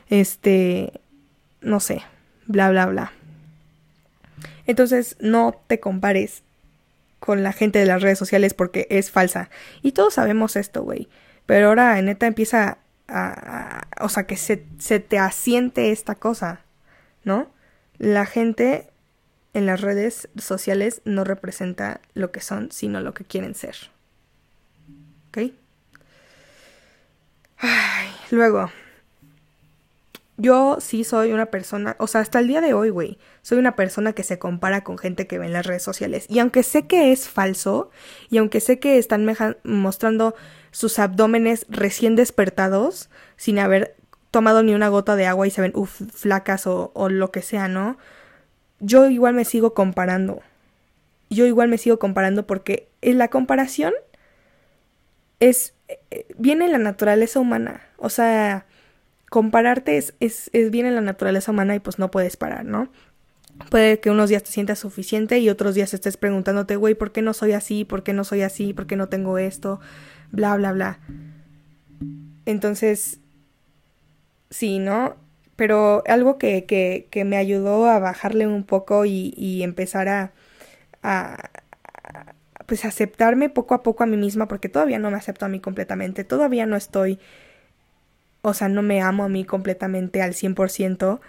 este, 0.09 1.01
no 1.61 1.81
sé, 1.81 2.03
bla, 2.47 2.71
bla, 2.71 2.87
bla. 2.87 3.13
Entonces, 4.67 5.17
no 5.19 5.61
te 5.67 5.81
compares 5.81 6.43
con 7.19 7.43
la 7.43 7.53
gente 7.53 7.79
de 7.79 7.87
las 7.87 8.03
redes 8.03 8.19
sociales 8.19 8.55
porque 8.55 8.87
es 8.91 9.11
falsa. 9.11 9.51
Y 9.83 9.93
todos 9.93 10.15
sabemos 10.15 10.57
esto, 10.57 10.83
güey. 10.83 11.09
Pero 11.47 11.69
ahora 11.69 12.01
neta 12.03 12.27
empieza 12.27 12.79
a, 13.09 13.87
o 14.01 14.09
sea, 14.09 14.27
que 14.27 14.37
se, 14.37 14.65
se 14.79 15.01
te 15.01 15.19
asiente 15.19 15.93
esta 15.93 16.15
cosa, 16.15 16.61
¿no? 17.23 17.51
La 17.99 18.27
gente 18.27 18.91
en 19.53 19.67
las 19.67 19.81
redes 19.81 20.29
sociales 20.37 21.01
no 21.05 21.25
representa 21.25 22.01
lo 22.15 22.33
que 22.33 22.41
son, 22.41 22.73
sino 22.73 23.01
lo 23.01 23.15
que 23.15 23.25
quieren 23.25 23.55
ser. 23.55 23.77
¿Ok? 25.29 25.53
Ay, 27.59 28.09
luego, 28.31 28.71
yo 30.37 30.79
sí 30.81 31.05
soy 31.05 31.33
una 31.33 31.47
persona, 31.47 31.95
o 31.99 32.09
sea, 32.09 32.21
hasta 32.21 32.41
el 32.41 32.49
día 32.49 32.61
de 32.61 32.75
hoy, 32.75 32.91
güey, 32.91 33.19
soy 33.43 33.59
una 33.59 33.77
persona 33.77 34.13
que 34.13 34.25
se 34.25 34.39
compara 34.39 34.83
con 34.83 34.99
gente 34.99 35.27
que 35.29 35.39
ve 35.39 35.47
en 35.47 35.53
las 35.53 35.67
redes 35.67 35.83
sociales. 35.83 36.27
Y 36.29 36.41
aunque 36.41 36.65
sé 36.65 36.87
que 36.89 37.13
es 37.13 37.29
falso, 37.29 37.91
y 38.31 38.39
aunque 38.39 38.61
sé 38.61 38.81
que 38.81 38.99
están 38.99 39.25
mostrando 39.63 40.35
sus 40.75 40.99
abdómenes 40.99 41.67
recién 41.69 42.17
despertados, 42.17 43.09
sin 43.37 43.61
haber 43.61 43.95
tomado 44.33 44.65
ni 44.65 44.75
una 44.75 44.89
gota 44.89 45.15
de 45.15 45.25
agua 45.25 45.47
y 45.47 45.51
se 45.53 45.61
ven, 45.61 45.71
uff, 45.77 46.03
flacas 46.13 46.67
o, 46.67 46.91
lo 47.09 47.31
que 47.31 47.43
sea, 47.43 47.69
¿no? 47.69 47.97
Yo 48.81 49.09
igual 49.09 49.35
me 49.35 49.45
sigo 49.45 49.73
comparando. 49.73 50.43
Yo 51.31 51.47
igual 51.47 51.69
me 51.69 51.79
sigo 51.79 52.01
comparando 52.01 52.45
porque 52.45 52.89
la 53.03 53.29
comparación 53.29 53.95
es, 55.39 55.75
eh, 55.87 56.27
viene 56.39 56.65
en 56.65 56.73
la 56.73 56.79
naturaleza 56.79 57.39
humana. 57.39 57.83
O 57.97 58.09
sea, 58.09 58.67
compararte 59.31 59.97
es, 59.97 60.15
es, 60.19 60.51
es 60.53 60.73
bien 60.73 60.87
en 60.87 60.97
la 60.97 61.03
naturaleza 61.03 61.53
humana 61.53 61.77
y 61.77 61.79
pues 61.79 62.01
no 62.01 62.11
puedes 62.11 62.37
parar, 62.37 62.65
¿no? 62.65 62.91
Puede 63.71 64.01
que 64.01 64.11
unos 64.11 64.31
días 64.31 64.43
te 64.43 64.51
sientas 64.51 64.79
suficiente 64.79 65.39
y 65.39 65.49
otros 65.49 65.75
días 65.75 65.95
estés 65.95 66.17
preguntándote, 66.17 66.77
güey, 66.77 66.95
¿por 66.95 67.13
qué 67.13 67.23
no 67.23 67.33
soy 67.33 67.53
así? 67.53 67.85
¿Por 67.85 68.03
qué 68.03 68.13
no 68.13 68.25
soy 68.25 68.43
así? 68.43 68.73
¿Por 68.73 68.87
qué 68.87 68.97
no 68.97 69.09
tengo 69.09 69.39
esto? 69.39 69.81
Bla, 70.33 70.57
bla, 70.57 70.73
bla. 70.73 70.99
Entonces, 72.47 73.21
sí, 74.51 74.79
¿no? 74.79 75.17
Pero 75.57 76.03
algo 76.07 76.37
que, 76.39 76.65
que, 76.67 77.09
que 77.11 77.25
me 77.25 77.37
ayudó 77.37 77.87
a 77.87 77.99
bajarle 77.99 78.47
un 78.47 78.65
poco 78.65 79.05
y, 79.05 79.33
y 79.37 79.63
empezar 79.63 80.09
a, 80.09 80.33
a, 81.03 81.51
pues 82.67 82.85
aceptarme 82.85 83.51
poco 83.51 83.75
a 83.75 83.83
poco 83.83 84.03
a 84.03 84.07
mí 84.07 84.17
misma, 84.17 84.49
porque 84.49 84.69
todavía 84.69 84.99
no 84.99 85.11
me 85.11 85.17
acepto 85.17 85.47
a 85.47 85.49
mí 85.49 85.61
completamente, 85.61 86.25
todavía 86.25 86.67
no 86.67 86.77
estoy 86.77 87.19
o 88.45 88.53
sea, 88.53 88.69
no 88.69 88.83
me 88.83 89.01
amo 89.01 89.25
a 89.25 89.29
mí 89.31 89.45
completamente 89.45 90.21
al 90.21 90.35
100%, 90.35 91.21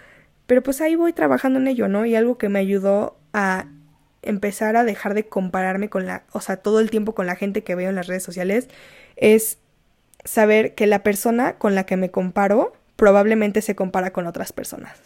pero 0.46 0.62
pues 0.62 0.80
ahí 0.80 0.94
voy 0.96 1.12
trabajando 1.12 1.58
en 1.58 1.68
ello, 1.68 1.88
¿no? 1.88 2.06
Y 2.06 2.14
algo 2.14 2.38
que 2.38 2.48
me 2.48 2.58
ayudó 2.58 3.18
a 3.32 3.66
empezar 4.22 4.76
a 4.76 4.84
dejar 4.84 5.14
de 5.14 5.26
compararme 5.26 5.88
con 5.88 6.06
la, 6.06 6.24
o 6.32 6.40
sea, 6.40 6.56
todo 6.56 6.80
el 6.80 6.90
tiempo 6.90 7.14
con 7.14 7.26
la 7.26 7.36
gente 7.36 7.62
que 7.62 7.74
veo 7.74 7.90
en 7.90 7.96
las 7.96 8.06
redes 8.06 8.22
sociales, 8.22 8.68
es 9.16 9.58
saber 10.24 10.74
que 10.74 10.86
la 10.86 11.02
persona 11.02 11.54
con 11.54 11.74
la 11.74 11.84
que 11.84 11.96
me 11.96 12.10
comparo 12.10 12.72
probablemente 12.96 13.62
se 13.62 13.76
compara 13.76 14.12
con 14.12 14.26
otras 14.26 14.52
personas. 14.52 14.98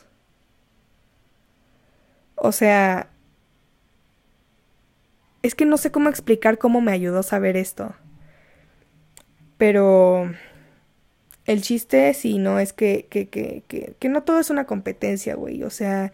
O 2.34 2.52
sea, 2.52 3.10
es 5.42 5.54
que 5.54 5.66
no 5.66 5.76
sé 5.76 5.90
cómo 5.90 6.08
explicar 6.08 6.58
cómo 6.58 6.80
me 6.80 6.92
ayudó 6.92 7.22
saber 7.22 7.56
esto. 7.56 7.94
Pero 9.58 10.32
el 11.50 11.62
chiste, 11.62 12.14
sí, 12.14 12.38
no, 12.38 12.60
es 12.60 12.72
que, 12.72 13.06
que, 13.10 13.28
que, 13.28 13.64
que, 13.66 13.94
que 13.98 14.08
no 14.08 14.22
todo 14.22 14.38
es 14.40 14.50
una 14.50 14.66
competencia, 14.66 15.34
güey. 15.34 15.62
O 15.64 15.70
sea, 15.70 16.12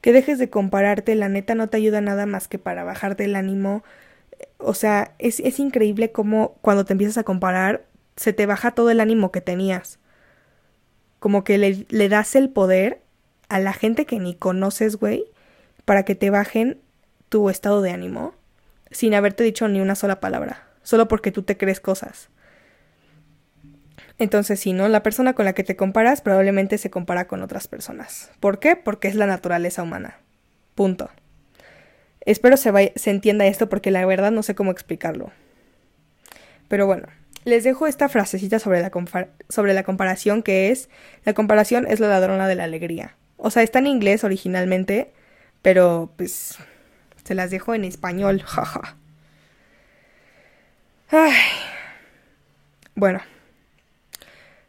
que 0.00 0.12
dejes 0.12 0.38
de 0.38 0.50
compararte, 0.50 1.14
la 1.14 1.28
neta 1.28 1.54
no 1.54 1.68
te 1.68 1.76
ayuda 1.76 2.00
nada 2.00 2.26
más 2.26 2.48
que 2.48 2.58
para 2.58 2.84
bajarte 2.84 3.24
el 3.24 3.36
ánimo. 3.36 3.84
O 4.58 4.74
sea, 4.74 5.14
es, 5.18 5.40
es 5.40 5.58
increíble 5.60 6.12
cómo 6.12 6.56
cuando 6.62 6.84
te 6.84 6.94
empiezas 6.94 7.18
a 7.18 7.24
comparar, 7.24 7.84
se 8.16 8.32
te 8.32 8.46
baja 8.46 8.72
todo 8.72 8.90
el 8.90 9.00
ánimo 9.00 9.30
que 9.30 9.40
tenías. 9.42 9.98
Como 11.18 11.44
que 11.44 11.58
le, 11.58 11.86
le 11.90 12.08
das 12.08 12.34
el 12.34 12.48
poder 12.48 13.02
a 13.48 13.60
la 13.60 13.74
gente 13.74 14.06
que 14.06 14.18
ni 14.18 14.34
conoces, 14.34 14.96
güey, 14.96 15.24
para 15.84 16.04
que 16.04 16.14
te 16.14 16.30
bajen 16.30 16.80
tu 17.28 17.50
estado 17.50 17.82
de 17.82 17.90
ánimo 17.90 18.34
sin 18.90 19.14
haberte 19.14 19.44
dicho 19.44 19.68
ni 19.68 19.80
una 19.80 19.94
sola 19.96 20.18
palabra, 20.20 20.66
solo 20.82 21.08
porque 21.08 21.30
tú 21.30 21.42
te 21.42 21.58
crees 21.58 21.80
cosas. 21.80 22.30
Entonces, 24.18 24.58
si 24.60 24.72
¿no? 24.72 24.88
La 24.88 25.02
persona 25.02 25.34
con 25.34 25.44
la 25.44 25.52
que 25.52 25.64
te 25.64 25.76
comparas 25.76 26.20
probablemente 26.20 26.78
se 26.78 26.90
compara 26.90 27.28
con 27.28 27.42
otras 27.42 27.68
personas. 27.68 28.30
¿Por 28.40 28.58
qué? 28.58 28.74
Porque 28.74 29.08
es 29.08 29.14
la 29.14 29.26
naturaleza 29.26 29.82
humana. 29.82 30.18
Punto. 30.74 31.10
Espero 32.20 32.56
se, 32.56 32.70
entienda 33.06 33.46
esto 33.46 33.68
porque 33.68 33.90
la 33.90 34.04
verdad 34.04 34.32
no 34.32 34.42
sé 34.42 34.54
cómo 34.54 34.72
explicarlo. 34.72 35.30
Pero 36.66 36.86
bueno, 36.86 37.06
les 37.44 37.64
dejo 37.64 37.86
esta 37.86 38.08
frasecita 38.08 38.58
sobre 38.58 38.80
la, 38.82 38.90
sobre 39.48 39.72
la 39.72 39.82
comparación 39.84 40.42
que 40.42 40.70
es, 40.70 40.90
la 41.24 41.32
comparación 41.32 41.86
es 41.88 42.00
la 42.00 42.08
ladrona 42.08 42.48
de 42.48 42.56
la 42.56 42.64
alegría. 42.64 43.16
O 43.36 43.50
sea, 43.50 43.62
está 43.62 43.78
en 43.78 43.86
inglés 43.86 44.24
originalmente, 44.24 45.12
pero 45.62 46.12
pues 46.16 46.58
se 47.24 47.34
las 47.34 47.50
dejo 47.50 47.74
en 47.74 47.84
español, 47.84 48.42
jaja. 48.44 48.96
Ay. 51.10 51.32
Bueno, 52.94 53.20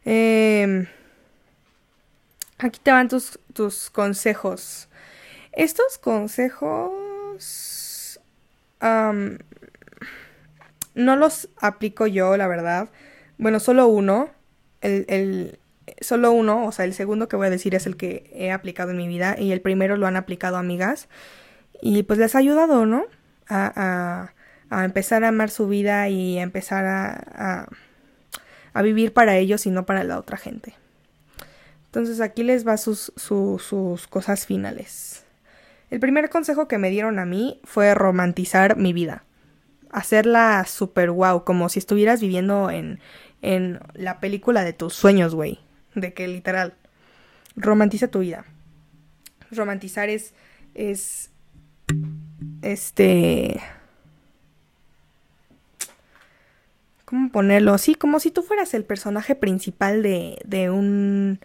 eh, 0.04 0.86
aquí 2.58 2.80
te 2.82 2.90
van 2.90 3.08
tus, 3.08 3.38
tus 3.52 3.90
consejos. 3.90 4.88
Estos 5.52 5.98
consejos 5.98 6.90
no 10.94 11.16
los 11.16 11.48
aplico 11.60 12.06
yo, 12.06 12.36
la 12.36 12.48
verdad. 12.48 12.88
Bueno, 13.38 13.60
solo 13.60 13.88
uno. 13.88 14.30
El, 14.80 15.58
solo 16.00 16.32
uno, 16.32 16.66
o 16.66 16.72
sea, 16.72 16.84
el 16.84 16.94
segundo 16.94 17.28
que 17.28 17.36
voy 17.36 17.48
a 17.48 17.50
decir 17.50 17.74
es 17.74 17.86
el 17.86 17.96
que 17.96 18.30
he 18.32 18.52
aplicado 18.52 18.92
en 18.92 18.96
mi 18.96 19.08
vida 19.08 19.36
y 19.38 19.52
el 19.52 19.60
primero 19.60 19.96
lo 19.96 20.06
han 20.06 20.16
aplicado 20.16 20.56
amigas. 20.56 21.08
Y 21.82 22.02
pues 22.04 22.18
les 22.18 22.34
ha 22.34 22.38
ayudado, 22.38 22.86
¿no? 22.86 23.04
A, 23.48 24.32
a, 24.70 24.84
empezar 24.84 25.24
a 25.24 25.28
amar 25.28 25.50
su 25.50 25.68
vida 25.68 26.08
y 26.08 26.38
a 26.38 26.42
empezar 26.42 26.86
a 26.86 27.68
a 28.72 28.82
vivir 28.82 29.12
para 29.12 29.36
ellos 29.36 29.66
y 29.66 29.70
no 29.70 29.86
para 29.86 30.04
la 30.04 30.18
otra 30.18 30.36
gente. 30.36 30.74
Entonces 31.86 32.20
aquí 32.20 32.44
les 32.44 32.66
va 32.66 32.76
sus, 32.76 33.12
sus 33.16 34.06
cosas 34.06 34.46
finales. 34.46 35.24
El 35.90 35.98
primer 35.98 36.30
consejo 36.30 36.68
que 36.68 36.78
me 36.78 36.90
dieron 36.90 37.18
a 37.18 37.26
mí 37.26 37.60
fue 37.64 37.94
romantizar 37.94 38.76
mi 38.76 38.92
vida. 38.92 39.24
Hacerla 39.90 40.64
super 40.66 41.10
wow, 41.10 41.42
como 41.42 41.68
si 41.68 41.80
estuvieras 41.80 42.20
viviendo 42.20 42.70
en, 42.70 43.00
en 43.42 43.80
la 43.94 44.20
película 44.20 44.62
de 44.62 44.72
tus 44.72 44.94
sueños, 44.94 45.34
güey. 45.34 45.58
De 45.96 46.14
que 46.14 46.28
literal, 46.28 46.74
romantiza 47.56 48.08
tu 48.08 48.20
vida. 48.20 48.44
Romantizar 49.50 50.08
es, 50.08 50.32
es, 50.74 51.30
este, 52.62 53.60
¿Cómo 57.10 57.32
ponerlo? 57.32 57.76
Sí, 57.76 57.96
como 57.96 58.20
si 58.20 58.30
tú 58.30 58.44
fueras 58.44 58.72
el 58.72 58.84
personaje 58.84 59.34
principal 59.34 60.00
de, 60.00 60.40
de 60.44 60.70
un 60.70 61.40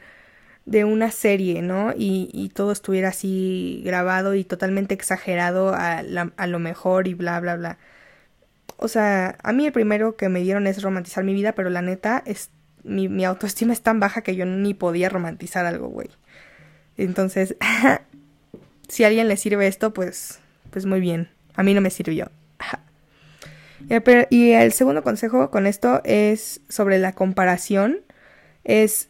de 0.67 0.83
una 0.85 1.09
serie, 1.09 1.63
¿no? 1.63 1.91
Y, 1.97 2.29
y, 2.33 2.49
todo 2.49 2.71
estuviera 2.71 3.09
así 3.09 3.81
grabado 3.83 4.35
y 4.35 4.43
totalmente 4.43 4.93
exagerado 4.93 5.73
a, 5.73 6.03
a, 6.37 6.47
lo 6.47 6.59
mejor 6.59 7.07
y 7.07 7.15
bla, 7.15 7.39
bla, 7.39 7.55
bla. 7.55 7.77
O 8.77 8.87
sea, 8.87 9.37
a 9.41 9.53
mí 9.53 9.65
el 9.65 9.71
primero 9.71 10.15
que 10.15 10.29
me 10.29 10.41
dieron 10.41 10.67
es 10.67 10.83
romantizar 10.83 11.23
mi 11.23 11.33
vida, 11.33 11.53
pero 11.53 11.71
la 11.71 11.81
neta, 11.81 12.21
es, 12.25 12.51
mi, 12.83 13.09
mi 13.09 13.25
autoestima 13.25 13.73
es 13.73 13.81
tan 13.81 13.99
baja 13.99 14.21
que 14.21 14.35
yo 14.35 14.45
ni 14.45 14.75
podía 14.75 15.09
romantizar 15.09 15.65
algo, 15.65 15.87
güey. 15.87 16.09
Entonces, 16.97 17.55
si 18.87 19.03
a 19.03 19.07
alguien 19.07 19.27
le 19.27 19.37
sirve 19.37 19.65
esto, 19.65 19.93
pues, 19.93 20.39
pues 20.69 20.85
muy 20.85 20.99
bien. 20.99 21.29
A 21.55 21.63
mí 21.63 21.73
no 21.73 21.81
me 21.81 21.89
sirvió. 21.89 22.31
Y 24.29 24.51
el 24.51 24.73
segundo 24.73 25.03
consejo 25.03 25.51
con 25.51 25.67
esto 25.67 26.01
es 26.03 26.61
sobre 26.69 26.97
la 26.97 27.13
comparación. 27.13 28.01
Es 28.63 29.09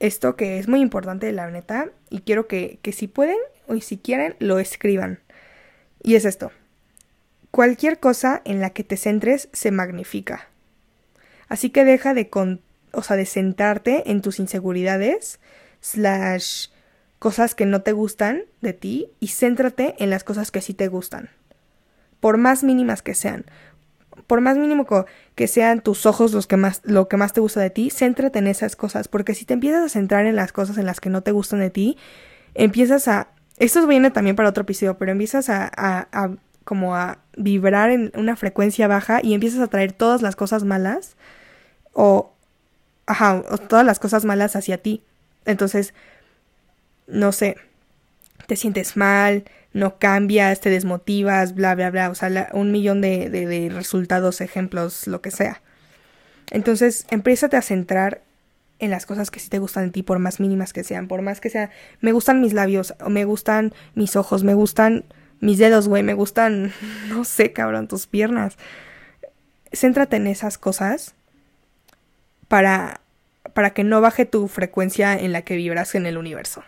esto 0.00 0.36
que 0.36 0.58
es 0.58 0.68
muy 0.68 0.80
importante, 0.80 1.30
la 1.32 1.50
neta, 1.50 1.90
y 2.10 2.20
quiero 2.20 2.48
que, 2.48 2.78
que 2.82 2.92
si 2.92 3.06
pueden 3.06 3.38
o 3.68 3.76
si 3.80 3.98
quieren, 3.98 4.34
lo 4.40 4.58
escriban. 4.58 5.20
Y 6.02 6.16
es 6.16 6.24
esto. 6.24 6.50
Cualquier 7.50 8.00
cosa 8.00 8.42
en 8.44 8.60
la 8.60 8.70
que 8.70 8.84
te 8.84 8.96
centres 8.96 9.48
se 9.52 9.70
magnifica. 9.70 10.48
Así 11.48 11.70
que 11.70 11.84
deja 11.84 12.14
de, 12.14 12.28
con, 12.28 12.60
o 12.92 13.02
sea, 13.02 13.16
de 13.16 13.26
centrarte 13.26 14.10
en 14.10 14.22
tus 14.22 14.40
inseguridades, 14.40 15.38
slash 15.80 16.68
cosas 17.20 17.54
que 17.54 17.64
no 17.64 17.82
te 17.82 17.92
gustan 17.92 18.42
de 18.60 18.72
ti, 18.72 19.08
y 19.20 19.28
céntrate 19.28 19.94
en 19.98 20.10
las 20.10 20.24
cosas 20.24 20.50
que 20.50 20.60
sí 20.60 20.74
te 20.74 20.88
gustan 20.88 21.30
por 22.24 22.38
más 22.38 22.64
mínimas 22.64 23.02
que 23.02 23.14
sean. 23.14 23.44
Por 24.26 24.40
más 24.40 24.56
mínimo 24.56 24.86
que 25.34 25.46
sean 25.46 25.82
tus 25.82 26.06
ojos 26.06 26.32
los 26.32 26.46
que 26.46 26.56
más, 26.56 26.80
lo 26.82 27.06
que 27.06 27.18
más 27.18 27.34
te 27.34 27.42
gusta 27.42 27.60
de 27.60 27.68
ti, 27.68 27.90
céntrate 27.90 28.38
en 28.38 28.46
esas 28.46 28.76
cosas, 28.76 29.08
porque 29.08 29.34
si 29.34 29.44
te 29.44 29.52
empiezas 29.52 29.84
a 29.84 29.88
centrar 29.90 30.24
en 30.24 30.34
las 30.34 30.50
cosas 30.50 30.78
en 30.78 30.86
las 30.86 31.00
que 31.00 31.10
no 31.10 31.20
te 31.20 31.32
gustan 31.32 31.60
de 31.60 31.68
ti, 31.68 31.98
empiezas 32.54 33.08
a... 33.08 33.28
Esto 33.58 33.86
viene 33.86 34.10
también 34.10 34.36
para 34.36 34.48
otro 34.48 34.62
episodio, 34.62 34.96
pero 34.96 35.12
empiezas 35.12 35.50
a, 35.50 35.70
a, 35.76 36.30
como 36.64 36.96
a 36.96 37.18
vibrar 37.36 37.90
en 37.90 38.10
una 38.14 38.36
frecuencia 38.36 38.88
baja 38.88 39.20
y 39.22 39.34
empiezas 39.34 39.60
a 39.60 39.66
traer 39.66 39.92
todas 39.92 40.22
las 40.22 40.34
cosas 40.34 40.64
malas 40.64 41.16
o, 41.92 42.32
ajá, 43.04 43.42
todas 43.68 43.84
las 43.84 43.98
cosas 43.98 44.24
malas 44.24 44.56
hacia 44.56 44.78
ti. 44.78 45.02
Entonces, 45.44 45.92
no 47.06 47.32
sé, 47.32 47.58
te 48.46 48.56
sientes 48.56 48.96
mal, 48.96 49.44
no 49.74 49.98
cambias, 49.98 50.60
te 50.60 50.70
desmotivas, 50.70 51.54
bla, 51.54 51.74
bla, 51.74 51.90
bla, 51.90 52.08
o 52.08 52.14
sea, 52.14 52.48
un 52.52 52.70
millón 52.70 53.00
de, 53.00 53.28
de, 53.28 53.68
resultados, 53.68 54.40
ejemplos, 54.40 55.08
lo 55.08 55.20
que 55.20 55.32
sea. 55.32 55.60
Entonces, 56.50 57.06
empiézate 57.10 57.56
a 57.56 57.62
centrar 57.62 58.22
en 58.78 58.90
las 58.90 59.04
cosas 59.04 59.32
que 59.32 59.40
sí 59.40 59.48
te 59.48 59.58
gustan 59.58 59.86
de 59.86 59.90
ti, 59.90 60.02
por 60.04 60.20
más 60.20 60.38
mínimas 60.38 60.72
que 60.72 60.84
sean, 60.84 61.08
por 61.08 61.22
más 61.22 61.40
que 61.40 61.50
sean, 61.50 61.70
me 62.00 62.12
gustan 62.12 62.40
mis 62.40 62.52
labios, 62.52 62.94
o 63.00 63.10
me 63.10 63.24
gustan 63.24 63.74
mis 63.94 64.14
ojos, 64.14 64.44
me 64.44 64.54
gustan 64.54 65.04
mis 65.40 65.58
dedos, 65.58 65.88
güey, 65.88 66.04
me 66.04 66.14
gustan, 66.14 66.72
no 67.08 67.24
sé, 67.24 67.52
cabrón, 67.52 67.88
tus 67.88 68.06
piernas. 68.06 68.56
Céntrate 69.72 70.16
en 70.16 70.28
esas 70.28 70.56
cosas 70.56 71.16
para, 72.46 73.00
para 73.54 73.70
que 73.70 73.82
no 73.82 74.00
baje 74.00 74.24
tu 74.24 74.46
frecuencia 74.46 75.18
en 75.18 75.32
la 75.32 75.42
que 75.42 75.56
vibras 75.56 75.96
en 75.96 76.06
el 76.06 76.16
universo. 76.16 76.62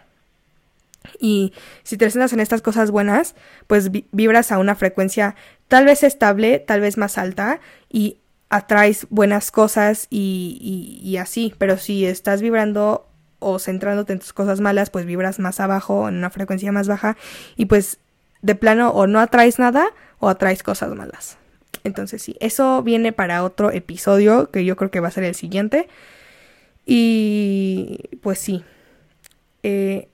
Y 1.18 1.52
si 1.82 1.96
te 1.96 2.10
centras 2.10 2.32
en 2.32 2.40
estas 2.40 2.62
cosas 2.62 2.90
buenas, 2.90 3.34
pues 3.66 3.90
vibras 4.12 4.52
a 4.52 4.58
una 4.58 4.74
frecuencia 4.74 5.36
tal 5.68 5.84
vez 5.84 6.02
estable, 6.02 6.58
tal 6.58 6.80
vez 6.80 6.96
más 6.96 7.18
alta 7.18 7.60
y 7.90 8.18
atraes 8.48 9.06
buenas 9.10 9.50
cosas 9.50 10.06
y, 10.10 11.00
y, 11.02 11.16
así. 11.16 11.54
Pero 11.58 11.78
si 11.78 12.04
estás 12.06 12.42
vibrando 12.42 13.08
o 13.38 13.58
centrándote 13.58 14.12
en 14.12 14.18
tus 14.18 14.32
cosas 14.32 14.60
malas, 14.60 14.90
pues 14.90 15.04
vibras 15.06 15.38
más 15.38 15.60
abajo, 15.60 16.08
en 16.08 16.16
una 16.16 16.30
frecuencia 16.30 16.72
más 16.72 16.88
baja 16.88 17.16
y 17.56 17.66
pues 17.66 17.98
de 18.42 18.54
plano 18.54 18.90
o 18.90 19.06
no 19.06 19.20
atraes 19.20 19.58
nada 19.58 19.88
o 20.18 20.28
atraes 20.28 20.62
cosas 20.62 20.94
malas. 20.94 21.38
Entonces 21.84 22.22
sí, 22.22 22.36
eso 22.40 22.82
viene 22.82 23.12
para 23.12 23.44
otro 23.44 23.70
episodio 23.70 24.50
que 24.50 24.64
yo 24.64 24.76
creo 24.76 24.90
que 24.90 25.00
va 25.00 25.08
a 25.08 25.12
ser 25.12 25.24
el 25.24 25.34
siguiente. 25.34 25.88
Y 26.84 28.00
pues 28.22 28.38
sí, 28.38 28.64
eh, 29.62 30.08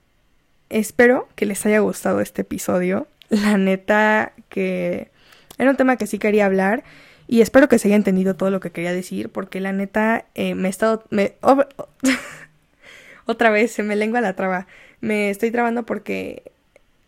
espero 0.73 1.29
que 1.35 1.47
les 1.47 1.65
haya 1.67 1.81
gustado 1.81 2.21
este 2.21 2.43
episodio. 2.43 3.07
La 3.29 3.57
neta 3.57 4.33
que 4.49 5.11
era 5.59 5.71
un 5.71 5.77
tema 5.77 5.97
que 5.97 6.07
sí 6.07 6.19
quería 6.19 6.47
hablar 6.47 6.85
y 7.29 7.41
espero 7.41 7.69
que 7.69 7.79
se 7.79 7.89
haya 7.89 7.97
entendido 7.97 8.35
todo 8.35 8.51
lo 8.51 8.61
que 8.61 8.71
quería 8.71 8.93
decir 8.93 9.31
porque 9.31 9.61
la 9.61 9.73
neta 9.73 10.27
eh, 10.35 10.55
me 10.55 10.69
he 10.69 10.71
estado... 10.71 11.05
Otra 13.27 13.51
vez 13.51 13.73
se 13.73 13.83
me 13.83 13.97
lengua 13.97 14.21
la 14.21 14.35
traba. 14.35 14.67
Me 15.01 15.31
estoy 15.31 15.51
trabando 15.51 15.85
porque... 15.85 16.43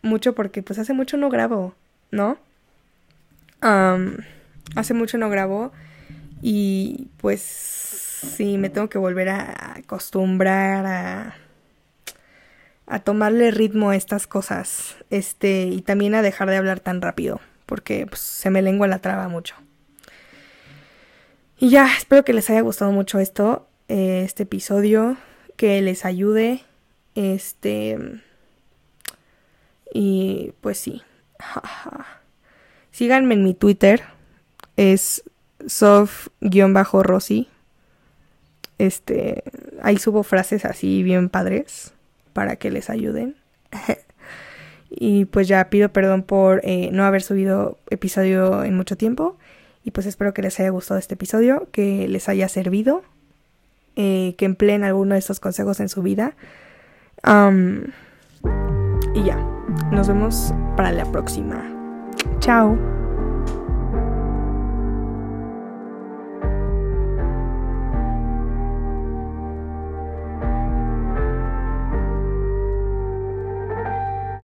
Mucho 0.01 0.35
porque 0.35 0.61
pues 0.61 0.77
hace 0.77 0.93
mucho 0.93 1.17
no 1.17 1.29
grabo, 1.29 1.73
¿no? 2.11 2.37
hace 4.75 4.93
mucho 4.93 5.17
no 5.17 5.31
grabo 5.31 5.71
y 6.43 7.07
pues 7.17 7.41
sí, 7.41 8.59
me 8.59 8.69
tengo 8.69 8.89
que 8.89 8.99
volver 8.99 9.29
a 9.29 9.77
acostumbrar 9.77 10.85
a 10.85 11.35
a 12.87 12.99
tomarle 12.99 13.51
ritmo 13.51 13.89
a 13.89 13.95
estas 13.95 14.27
cosas, 14.27 14.95
este, 15.09 15.65
y 15.65 15.81
también 15.81 16.15
a 16.15 16.21
dejar 16.21 16.49
de 16.49 16.57
hablar 16.57 16.79
tan 16.79 17.01
rápido, 17.01 17.41
porque 17.65 18.05
pues, 18.05 18.21
se 18.21 18.49
me 18.49 18.61
lengua 18.61 18.87
la 18.87 18.99
traba 18.99 19.27
mucho. 19.27 19.55
Y 21.57 21.69
ya, 21.69 21.87
espero 21.97 22.23
que 22.23 22.33
les 22.33 22.49
haya 22.49 22.61
gustado 22.61 22.91
mucho 22.91 23.19
esto, 23.19 23.67
eh, 23.87 24.23
este 24.25 24.43
episodio, 24.43 25.17
que 25.55 25.81
les 25.81 26.05
ayude, 26.05 26.63
este, 27.15 27.97
y 29.93 30.53
pues 30.61 30.77
sí. 30.77 31.01
Síganme 32.91 33.33
en 33.33 33.43
mi 33.43 33.53
Twitter, 33.53 34.03
es 34.77 35.23
sof-rosy. 35.65 37.47
Este, 38.77 39.43
ahí 39.81 39.97
subo 39.97 40.23
frases 40.23 40.65
así 40.65 41.01
bien 41.01 41.29
padres 41.29 41.94
para 42.35 42.57
que 42.57 42.69
les 42.69 42.89
ayuden. 42.89 43.37
y 44.89 45.23
pues 45.23 45.47
ya 45.47 45.69
pido 45.69 45.87
perdón 45.89 46.23
por 46.23 46.59
eh, 46.65 46.89
no 46.91 47.05
haber 47.05 47.21
subido 47.21 47.79
episodio 47.89 48.65
en 48.65 48.75
mucho 48.75 48.97
tiempo. 48.97 49.37
Y 49.85 49.91
pues 49.91 50.05
espero 50.05 50.33
que 50.33 50.41
les 50.41 50.59
haya 50.59 50.69
gustado 50.69 50.99
este 50.99 51.13
episodio, 51.13 51.69
que 51.71 52.09
les 52.09 52.27
haya 52.27 52.49
servido, 52.49 53.03
eh, 53.95 54.35
que 54.37 54.43
empleen 54.43 54.83
alguno 54.83 55.13
de 55.13 55.19
estos 55.19 55.39
consejos 55.39 55.79
en 55.79 55.87
su 55.87 56.01
vida. 56.01 56.33
y 59.13 59.23
ya, 59.23 59.37
nos 59.91 60.09
vemos 60.09 60.53
para 60.75 60.91
la 60.91 61.09
próxima. 61.09 61.63
Chao. 62.39 62.94